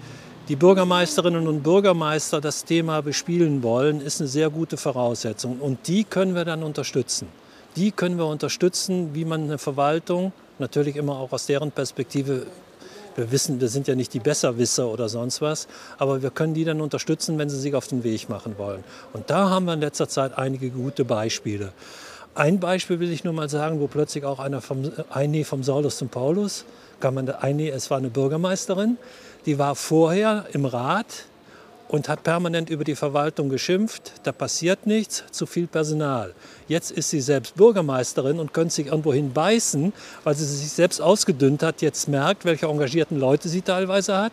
die 0.49 0.57
Bürgermeisterinnen 0.57 1.47
und 1.47 1.63
Bürgermeister 1.63 2.41
das 2.41 2.65
Thema 2.65 3.01
bespielen 3.01 3.63
wollen, 3.63 4.01
ist 4.01 4.19
eine 4.19 4.27
sehr 4.27 4.49
gute 4.49 4.75
Voraussetzung. 4.75 5.59
Und 5.61 5.87
die 5.87 6.03
können 6.03 6.35
wir 6.35 6.43
dann 6.43 6.61
unterstützen. 6.61 7.29
Die 7.77 7.91
können 7.91 8.17
wir 8.17 8.25
unterstützen, 8.25 9.15
wie 9.15 9.23
man 9.23 9.43
eine 9.43 9.57
Verwaltung, 9.57 10.33
natürlich 10.57 10.97
immer 10.97 11.17
auch 11.17 11.31
aus 11.31 11.45
deren 11.45 11.71
Perspektive, 11.71 12.45
wir 13.15 13.31
wissen, 13.31 13.61
wir 13.61 13.69
sind 13.69 13.87
ja 13.87 13.95
nicht 13.95 14.13
die 14.13 14.19
Besserwisser 14.19 14.87
oder 14.87 15.07
sonst 15.07 15.41
was, 15.41 15.69
aber 15.99 16.21
wir 16.21 16.31
können 16.31 16.53
die 16.53 16.65
dann 16.65 16.81
unterstützen, 16.81 17.37
wenn 17.37 17.49
sie 17.49 17.59
sich 17.59 17.75
auf 17.75 17.87
den 17.87 18.03
Weg 18.03 18.27
machen 18.27 18.57
wollen. 18.57 18.83
Und 19.13 19.29
da 19.29 19.49
haben 19.49 19.67
wir 19.67 19.73
in 19.73 19.79
letzter 19.79 20.09
Zeit 20.09 20.37
einige 20.37 20.69
gute 20.69 21.05
Beispiele. 21.05 21.71
Ein 22.39 22.61
Beispiel 22.61 23.01
will 23.01 23.11
ich 23.11 23.25
nur 23.25 23.33
mal 23.33 23.49
sagen, 23.49 23.81
wo 23.81 23.87
plötzlich 23.87 24.23
auch 24.23 24.39
einer 24.39 24.61
vom, 24.61 24.89
eine 25.09 25.43
vom 25.43 25.61
Saulus 25.61 25.97
zum 25.97 26.07
Paulus, 26.07 26.63
kann 27.01 27.13
man, 27.13 27.29
eine, 27.29 27.71
es 27.71 27.91
war 27.91 27.97
eine 27.97 28.07
Bürgermeisterin, 28.07 28.97
die 29.45 29.59
war 29.59 29.75
vorher 29.75 30.45
im 30.53 30.63
Rat 30.63 31.25
und 31.89 32.07
hat 32.07 32.23
permanent 32.23 32.69
über 32.69 32.85
die 32.85 32.95
Verwaltung 32.95 33.49
geschimpft. 33.49 34.13
Da 34.23 34.31
passiert 34.31 34.87
nichts, 34.87 35.25
zu 35.31 35.47
viel 35.47 35.67
Personal. 35.67 36.33
Jetzt 36.69 36.91
ist 36.91 37.09
sie 37.09 37.19
selbst 37.19 37.57
Bürgermeisterin 37.57 38.39
und 38.39 38.53
könnte 38.53 38.73
sich 38.73 38.87
irgendwo 38.87 39.11
hinbeißen, 39.11 39.91
weil 40.23 40.35
sie 40.35 40.45
sich 40.45 40.71
selbst 40.71 41.01
ausgedünnt 41.01 41.61
hat, 41.61 41.81
jetzt 41.81 42.07
merkt, 42.07 42.45
welche 42.45 42.67
engagierten 42.67 43.19
Leute 43.19 43.49
sie 43.49 43.63
teilweise 43.63 44.17
hat 44.17 44.31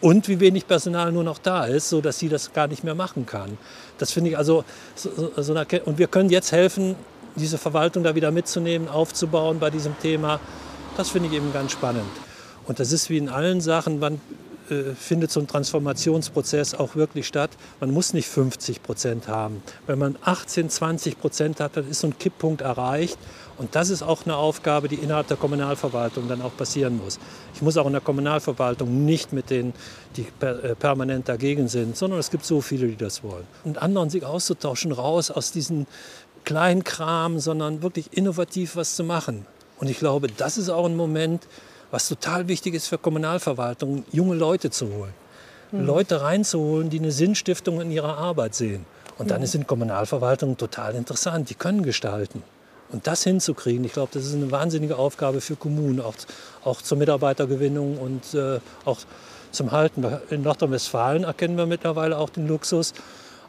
und 0.00 0.26
wie 0.26 0.40
wenig 0.40 0.66
Personal 0.66 1.12
nur 1.12 1.22
noch 1.22 1.36
da 1.36 1.66
ist, 1.66 1.90
sodass 1.90 2.18
sie 2.18 2.30
das 2.30 2.54
gar 2.54 2.66
nicht 2.66 2.82
mehr 2.82 2.94
machen 2.94 3.26
kann. 3.26 3.58
Das 3.98 4.10
finde 4.10 4.30
ich 4.30 4.38
also 4.38 4.64
so, 4.94 5.30
so 5.36 5.54
eine, 5.54 5.66
und 5.84 5.98
wir 5.98 6.06
können 6.06 6.30
jetzt 6.30 6.50
helfen, 6.50 6.96
diese 7.36 7.58
Verwaltung 7.58 8.02
da 8.02 8.14
wieder 8.14 8.30
mitzunehmen, 8.30 8.88
aufzubauen 8.88 9.58
bei 9.58 9.70
diesem 9.70 9.98
Thema, 10.00 10.40
das 10.96 11.10
finde 11.10 11.28
ich 11.28 11.34
eben 11.34 11.52
ganz 11.52 11.72
spannend. 11.72 12.10
Und 12.66 12.78
das 12.78 12.92
ist 12.92 13.10
wie 13.10 13.18
in 13.18 13.28
allen 13.28 13.60
Sachen, 13.60 14.00
wann 14.00 14.20
äh, 14.70 14.94
findet 14.94 15.30
so 15.30 15.40
ein 15.40 15.48
Transformationsprozess 15.48 16.74
auch 16.74 16.94
wirklich 16.94 17.26
statt. 17.26 17.50
Man 17.80 17.90
muss 17.90 18.14
nicht 18.14 18.28
50 18.28 18.82
Prozent 18.82 19.28
haben. 19.28 19.62
Wenn 19.86 19.98
man 19.98 20.16
18, 20.22 20.70
20 20.70 21.18
Prozent 21.18 21.60
hat, 21.60 21.76
dann 21.76 21.88
ist 21.88 22.00
so 22.00 22.06
ein 22.06 22.18
Kipppunkt 22.18 22.60
erreicht. 22.60 23.18
Und 23.58 23.74
das 23.74 23.90
ist 23.90 24.02
auch 24.02 24.24
eine 24.24 24.36
Aufgabe, 24.36 24.88
die 24.88 24.96
innerhalb 24.96 25.26
der 25.28 25.36
Kommunalverwaltung 25.36 26.26
dann 26.28 26.42
auch 26.42 26.56
passieren 26.56 26.98
muss. 27.02 27.18
Ich 27.54 27.62
muss 27.62 27.76
auch 27.76 27.86
in 27.86 27.92
der 27.92 28.00
Kommunalverwaltung 28.00 29.04
nicht 29.04 29.32
mit 29.32 29.50
denen, 29.50 29.74
die 30.16 30.26
äh, 30.44 30.74
permanent 30.74 31.28
dagegen 31.28 31.68
sind, 31.68 31.96
sondern 31.96 32.18
es 32.18 32.30
gibt 32.30 32.44
so 32.44 32.60
viele, 32.60 32.86
die 32.86 32.96
das 32.96 33.22
wollen. 33.22 33.44
Und 33.64 33.80
anderen 33.80 34.10
sich 34.10 34.24
auszutauschen, 34.24 34.92
raus 34.92 35.30
aus 35.30 35.52
diesen 35.52 35.86
Kleinkram, 36.44 37.38
sondern 37.38 37.82
wirklich 37.82 38.16
innovativ 38.16 38.76
was 38.76 38.96
zu 38.96 39.04
machen. 39.04 39.46
Und 39.78 39.88
ich 39.88 39.98
glaube, 39.98 40.28
das 40.28 40.58
ist 40.58 40.68
auch 40.68 40.86
ein 40.86 40.96
Moment, 40.96 41.46
was 41.90 42.08
total 42.08 42.48
wichtig 42.48 42.74
ist 42.74 42.86
für 42.86 42.98
Kommunalverwaltungen, 42.98 44.04
junge 44.12 44.34
Leute 44.34 44.70
zu 44.70 44.88
holen. 44.88 45.14
Mhm. 45.72 45.86
Leute 45.86 46.22
reinzuholen, 46.22 46.90
die 46.90 46.98
eine 46.98 47.12
Sinnstiftung 47.12 47.80
in 47.80 47.90
ihrer 47.90 48.16
Arbeit 48.16 48.54
sehen. 48.54 48.86
Und 49.18 49.30
dann 49.30 49.40
mhm. 49.40 49.46
sind 49.46 49.66
Kommunalverwaltungen 49.66 50.56
total 50.56 50.94
interessant. 50.94 51.50
Die 51.50 51.54
können 51.54 51.82
gestalten. 51.82 52.42
Und 52.92 53.06
das 53.06 53.24
hinzukriegen, 53.24 53.84
ich 53.84 53.94
glaube, 53.94 54.10
das 54.12 54.26
ist 54.26 54.34
eine 54.34 54.50
wahnsinnige 54.50 54.96
Aufgabe 54.96 55.40
für 55.40 55.56
Kommunen, 55.56 56.00
auch, 56.00 56.14
auch 56.62 56.82
zur 56.82 56.98
Mitarbeitergewinnung 56.98 57.96
und 57.98 58.34
äh, 58.34 58.60
auch 58.84 58.98
zum 59.50 59.72
Halten. 59.72 60.04
In 60.30 60.42
Nordrhein-Westfalen 60.42 61.24
erkennen 61.24 61.56
wir 61.56 61.66
mittlerweile 61.66 62.18
auch 62.18 62.28
den 62.28 62.46
Luxus, 62.48 62.92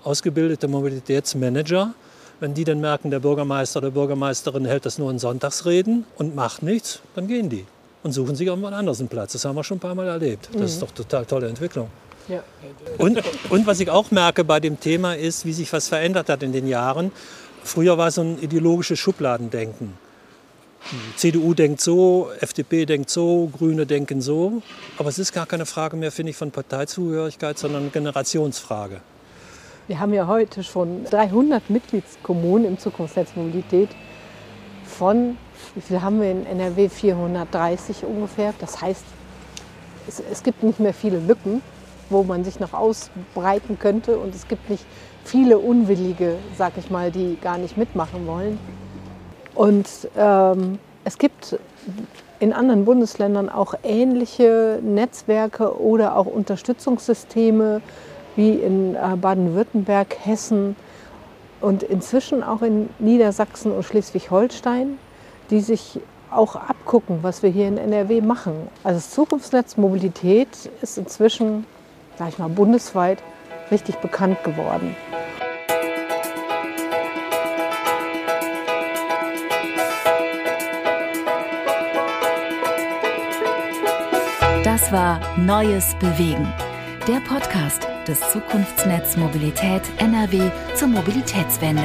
ausgebildete 0.04 0.68
Mobilitätsmanager, 0.68 1.94
wenn 2.40 2.54
die 2.54 2.64
dann 2.64 2.82
merken, 2.82 3.12
der 3.12 3.20
Bürgermeister 3.20 3.80
oder 3.80 3.92
Bürgermeisterin 3.92 4.66
hält 4.66 4.86
das 4.86 4.98
nur 4.98 5.12
in 5.12 5.20
Sonntagsreden 5.20 6.06
und 6.18 6.36
macht 6.36 6.64
nichts, 6.64 7.00
dann 7.16 7.28
gehen 7.28 7.50
die 7.50 7.66
und 8.04 8.12
suchen 8.12 8.36
sich 8.36 8.48
irgendwann 8.48 8.74
anders 8.74 9.00
einen 9.00 9.10
Platz. 9.10 9.34
Das 9.34 9.46
haben 9.46 9.56
wir 9.56 9.64
schon 9.64 9.78
ein 9.78 9.82
paar 9.82 9.96
Mal 9.96 10.08
erlebt. 10.08 10.50
Das 10.52 10.56
mhm. 10.56 10.66
ist 10.66 10.82
doch 10.82 10.92
total 10.92 11.26
tolle 11.26 11.48
Entwicklung. 11.48 11.90
Ja. 12.28 12.44
Und, 12.98 13.22
und 13.50 13.68
was 13.68 13.80
ich 13.80 13.90
auch 13.90 14.12
merke 14.12 14.44
bei 14.44 14.60
dem 14.60 14.80
Thema 14.80 15.14
ist, 15.16 15.46
wie 15.46 15.54
sich 15.54 15.72
was 15.74 15.88
verändert 15.88 16.30
hat 16.30 16.44
in 16.44 16.54
den 16.54 16.68
Jahren. 16.68 17.12
Früher 17.64 17.98
war 17.98 18.12
so 18.12 18.22
ein 18.22 18.42
ideologisches 18.42 19.00
Schubladendenken. 19.00 19.94
Die 20.92 21.16
CDU 21.16 21.54
denkt 21.54 21.80
so, 21.80 22.30
FDP 22.42 22.86
denkt 22.86 23.10
so, 23.10 23.50
Grüne 23.58 23.86
denken 23.86 24.22
so. 24.22 24.62
Aber 24.98 25.10
es 25.10 25.18
ist 25.18 25.32
gar 25.32 25.46
keine 25.46 25.66
Frage 25.66 25.96
mehr, 25.96 26.12
finde 26.12 26.32
ich, 26.32 26.36
von 26.36 26.52
Parteizugehörigkeit, 26.52 27.58
sondern 27.58 27.84
eine 27.84 27.92
Generationsfrage. 27.92 29.00
Wir 29.86 30.00
haben 30.00 30.14
ja 30.14 30.28
heute 30.28 30.64
schon 30.64 31.04
300 31.10 31.70
Mitgliedskommunen 31.70 32.66
im 32.66 32.78
Zukunftsnetz 32.80 33.36
Mobilität 33.36 33.90
von, 34.86 35.38
wie 35.76 35.82
viel 35.82 36.02
haben 36.02 36.22
wir 36.22 36.32
in 36.32 36.46
NRW? 36.46 36.88
430 36.88 38.06
ungefähr. 38.06 38.54
Das 38.62 38.82
heißt, 38.82 39.04
es, 40.08 40.24
es 40.32 40.42
gibt 40.42 40.64
nicht 40.64 40.80
mehr 40.80 40.94
viele 40.94 41.20
Lücken, 41.20 41.62
wo 42.10 42.24
man 42.24 42.46
sich 42.46 42.62
noch 42.62 42.72
ausbreiten 42.72 43.78
könnte. 43.78 44.18
Und 44.20 44.34
es 44.34 44.48
gibt 44.48 44.70
nicht 44.70 44.86
viele 45.26 45.60
Unwillige, 45.60 46.38
sag 46.58 46.78
ich 46.78 46.90
mal, 46.90 47.12
die 47.12 47.38
gar 47.42 47.58
nicht 47.58 47.76
mitmachen 47.76 48.26
wollen. 48.26 48.60
Und 49.54 49.90
ähm, 50.16 50.80
es 51.04 51.18
gibt 51.18 51.60
in 52.40 52.54
anderen 52.54 52.86
Bundesländern 52.86 53.50
auch 53.50 53.74
ähnliche 53.84 54.80
Netzwerke 54.82 55.78
oder 55.78 56.16
auch 56.16 56.26
Unterstützungssysteme 56.26 57.82
wie 58.36 58.52
in 58.52 58.96
äh, 58.96 59.16
Baden-Württemberg, 59.16 60.16
Hessen 60.24 60.76
und 61.62 61.84
inzwischen 61.84 62.44
auch 62.44 62.62
in 62.62 62.90
Niedersachsen 63.00 63.72
und 63.72 63.84
Schleswig-Holstein, 63.84 64.98
die 65.50 65.62
sich 65.62 66.00
auch 66.30 66.56
abgucken, 66.56 67.20
was 67.22 67.44
wir 67.44 67.50
hier 67.50 67.68
in 67.68 67.78
NRW 67.78 68.22
machen. 68.22 68.68
Also 68.84 68.98
das 68.98 69.12
Zukunftsnetz 69.12 69.78
Mobilität 69.78 70.50
ist 70.82 70.98
inzwischen, 70.98 71.66
sag 72.18 72.30
ich 72.30 72.40
mal, 72.40 72.50
bundesweit 72.50 73.20
richtig 73.72 73.98
bekannt 73.98 74.44
geworden. 74.44 74.96
Das 84.64 84.92
war 84.92 85.20
Neues 85.38 85.94
Bewegen, 86.00 86.52
der 87.08 87.20
Podcast 87.20 87.93
des 88.08 88.20
Zukunftsnetz 88.32 89.18
Mobilität 89.18 89.82
NRW 89.98 90.52
zur 90.76 90.90
Mobilitätswende. 90.90 91.84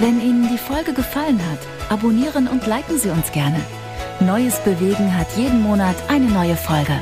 Wenn 0.00 0.20
Ihnen 0.20 0.48
die 0.48 0.58
Folge 0.58 0.92
gefallen 0.92 1.40
hat, 1.50 1.60
abonnieren 1.90 2.48
und 2.48 2.66
liken 2.66 2.98
Sie 2.98 3.10
uns 3.10 3.30
gerne. 3.32 3.60
Neues 4.20 4.58
Bewegen 4.60 5.16
hat 5.16 5.28
jeden 5.36 5.62
Monat 5.62 5.96
eine 6.08 6.26
neue 6.26 6.56
Folge. 6.56 7.00